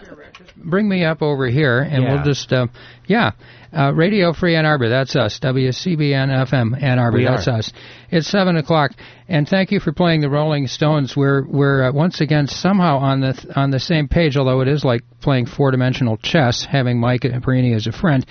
Bring 0.57 0.89
me 0.89 1.05
up 1.05 1.21
over 1.21 1.49
here, 1.49 1.81
and 1.81 2.05
Yeah. 2.05 2.15
we'll 2.15 2.23
just, 2.23 2.53
uh, 2.53 2.69
yeah, 3.09 3.33
uh, 3.77 3.93
Radio 3.93 4.33
Free 4.33 4.55
Ann 4.55 4.65
Arbor, 4.65 4.89
that's 4.89 5.17
us. 5.17 5.41
WCBN 5.41 6.31
FM 6.31 6.81
Ann 6.81 7.01
Arbor, 7.01 7.19
We 7.19 7.25
that's 7.25 7.49
are. 7.49 7.57
us. 7.59 7.73
It's 8.13 8.29
seven 8.29 8.57
o'clock, 8.57 8.93
and 9.29 9.49
thank 9.49 9.73
you 9.73 9.81
for 9.81 9.91
playing 9.93 10.21
the 10.21 10.31
Rolling 10.31 10.69
Stones. 10.69 11.17
We're 11.17 11.43
we're 11.49 11.89
uh, 11.89 11.93
once 11.93 12.21
again 12.21 12.47
somehow 12.47 12.99
on 12.99 13.21
the 13.23 13.33
th- 13.33 13.57
on 13.57 13.71
the 13.71 13.81
same 13.81 14.07
page, 14.07 14.37
although 14.37 14.61
it 14.61 14.69
is 14.69 14.85
like 14.85 15.03
playing 15.21 15.47
four 15.47 15.73
dimensional 15.73 16.17
chess, 16.19 16.65
having 16.65 17.01
Mike 17.01 17.23
Perini 17.43 17.75
as 17.75 17.89
a 17.89 17.93
friend. 17.93 18.25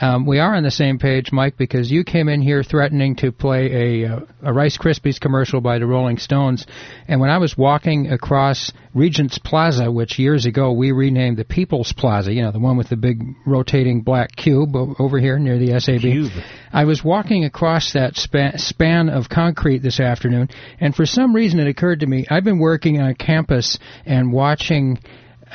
Um, 0.00 0.26
we 0.26 0.38
are 0.38 0.54
on 0.54 0.62
the 0.62 0.70
same 0.70 0.98
page, 0.98 1.32
Mike, 1.32 1.56
because 1.56 1.90
you 1.90 2.04
came 2.04 2.28
in 2.28 2.42
here 2.42 2.62
threatening 2.62 3.16
to 3.16 3.32
play 3.32 4.04
a, 4.04 4.12
uh, 4.12 4.20
a 4.42 4.52
Rice 4.52 4.76
Krispies 4.76 5.18
commercial 5.18 5.60
by 5.60 5.78
the 5.78 5.86
Rolling 5.86 6.18
Stones, 6.18 6.66
and 7.08 7.20
when 7.20 7.30
I 7.30 7.38
was 7.38 7.56
walking 7.56 8.12
across 8.12 8.72
Regent's 8.94 9.38
Plaza, 9.38 9.90
which 9.90 10.18
years 10.18 10.44
ago 10.44 10.72
we 10.72 10.92
renamed 10.92 11.38
the 11.38 11.44
People's 11.44 11.92
Plaza, 11.92 12.32
you 12.32 12.42
know, 12.42 12.52
the 12.52 12.58
one 12.58 12.76
with 12.76 12.88
the 12.88 12.96
big 12.96 13.22
rotating 13.46 14.02
black 14.02 14.36
cube 14.36 14.76
over 14.98 15.18
here 15.18 15.38
near 15.38 15.58
the 15.58 15.78
SAB. 15.80 16.00
Cube. 16.00 16.32
I 16.72 16.84
was 16.84 17.02
walking 17.02 17.44
across 17.44 17.92
that 17.94 18.16
span, 18.16 18.58
span 18.58 19.08
of 19.08 19.28
concrete 19.28 19.78
this 19.78 20.00
afternoon, 20.00 20.48
and 20.78 20.94
for 20.94 21.06
some 21.06 21.34
reason 21.34 21.58
it 21.58 21.68
occurred 21.68 22.00
to 22.00 22.06
me 22.06 22.26
I've 22.28 22.44
been 22.44 22.58
working 22.58 23.00
on 23.00 23.14
campus 23.14 23.78
and 24.04 24.32
watching 24.32 24.98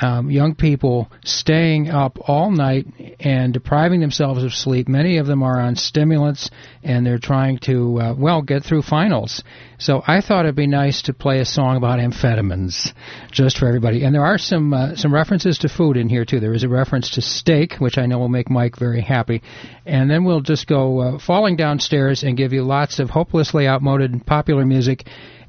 um, 0.00 0.30
young 0.30 0.54
people 0.54 1.10
staying 1.24 1.90
up 1.90 2.18
all 2.28 2.50
night 2.50 2.86
and 3.20 3.52
depriving 3.52 4.00
themselves 4.00 4.42
of 4.42 4.52
sleep. 4.52 4.88
Many 4.88 5.18
of 5.18 5.26
them 5.26 5.42
are 5.42 5.60
on 5.60 5.76
stimulants 5.76 6.50
and 6.82 7.04
they're 7.04 7.18
trying 7.18 7.58
to, 7.58 8.00
uh, 8.00 8.14
well, 8.16 8.42
get 8.42 8.64
through 8.64 8.82
finals. 8.82 9.42
So 9.78 10.02
I 10.06 10.20
thought 10.20 10.44
it'd 10.44 10.56
be 10.56 10.66
nice 10.66 11.02
to 11.02 11.12
play 11.12 11.40
a 11.40 11.44
song 11.44 11.76
about 11.76 11.98
amphetamines 11.98 12.92
just 13.30 13.58
for 13.58 13.66
everybody. 13.66 14.04
And 14.04 14.14
there 14.14 14.24
are 14.24 14.38
some 14.38 14.72
uh, 14.72 14.94
some 14.94 15.12
references 15.12 15.58
to 15.58 15.68
food 15.68 15.96
in 15.96 16.08
here 16.08 16.24
too. 16.24 16.40
There 16.40 16.54
is 16.54 16.64
a 16.64 16.68
reference 16.68 17.10
to 17.10 17.22
steak, 17.22 17.74
which 17.76 17.98
I 17.98 18.06
know 18.06 18.18
will 18.18 18.28
make 18.28 18.50
Mike 18.50 18.78
very 18.78 19.02
happy. 19.02 19.42
And 19.84 20.10
then 20.10 20.24
we'll 20.24 20.40
just 20.40 20.66
go 20.66 21.00
uh, 21.00 21.18
falling 21.18 21.56
downstairs 21.56 22.22
and 22.22 22.36
give 22.36 22.52
you 22.52 22.62
lots 22.62 22.98
of 22.98 23.10
hopelessly 23.10 23.66
outmoded 23.66 24.24
popular 24.26 24.64
music 24.64 25.04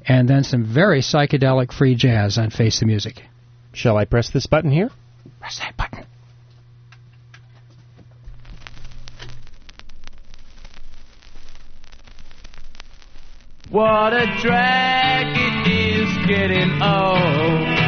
and 0.06 0.28
then 0.28 0.44
some 0.44 0.64
very 0.64 1.00
psychedelic 1.00 1.72
free 1.72 1.94
jazz 1.94 2.36
on 2.36 2.50
Face 2.50 2.80
the 2.80 2.86
Music. 2.86 3.22
Shall 3.74 3.96
I 3.96 4.04
press 4.04 4.30
this 4.30 4.46
button 4.46 4.70
here? 4.70 4.90
Press 5.40 5.58
that 5.58 5.76
button. 5.76 6.06
What 13.70 14.12
a 14.12 14.26
drag 14.40 15.36
it 15.36 15.72
is 15.72 16.26
getting 16.28 16.80
old. 16.80 17.83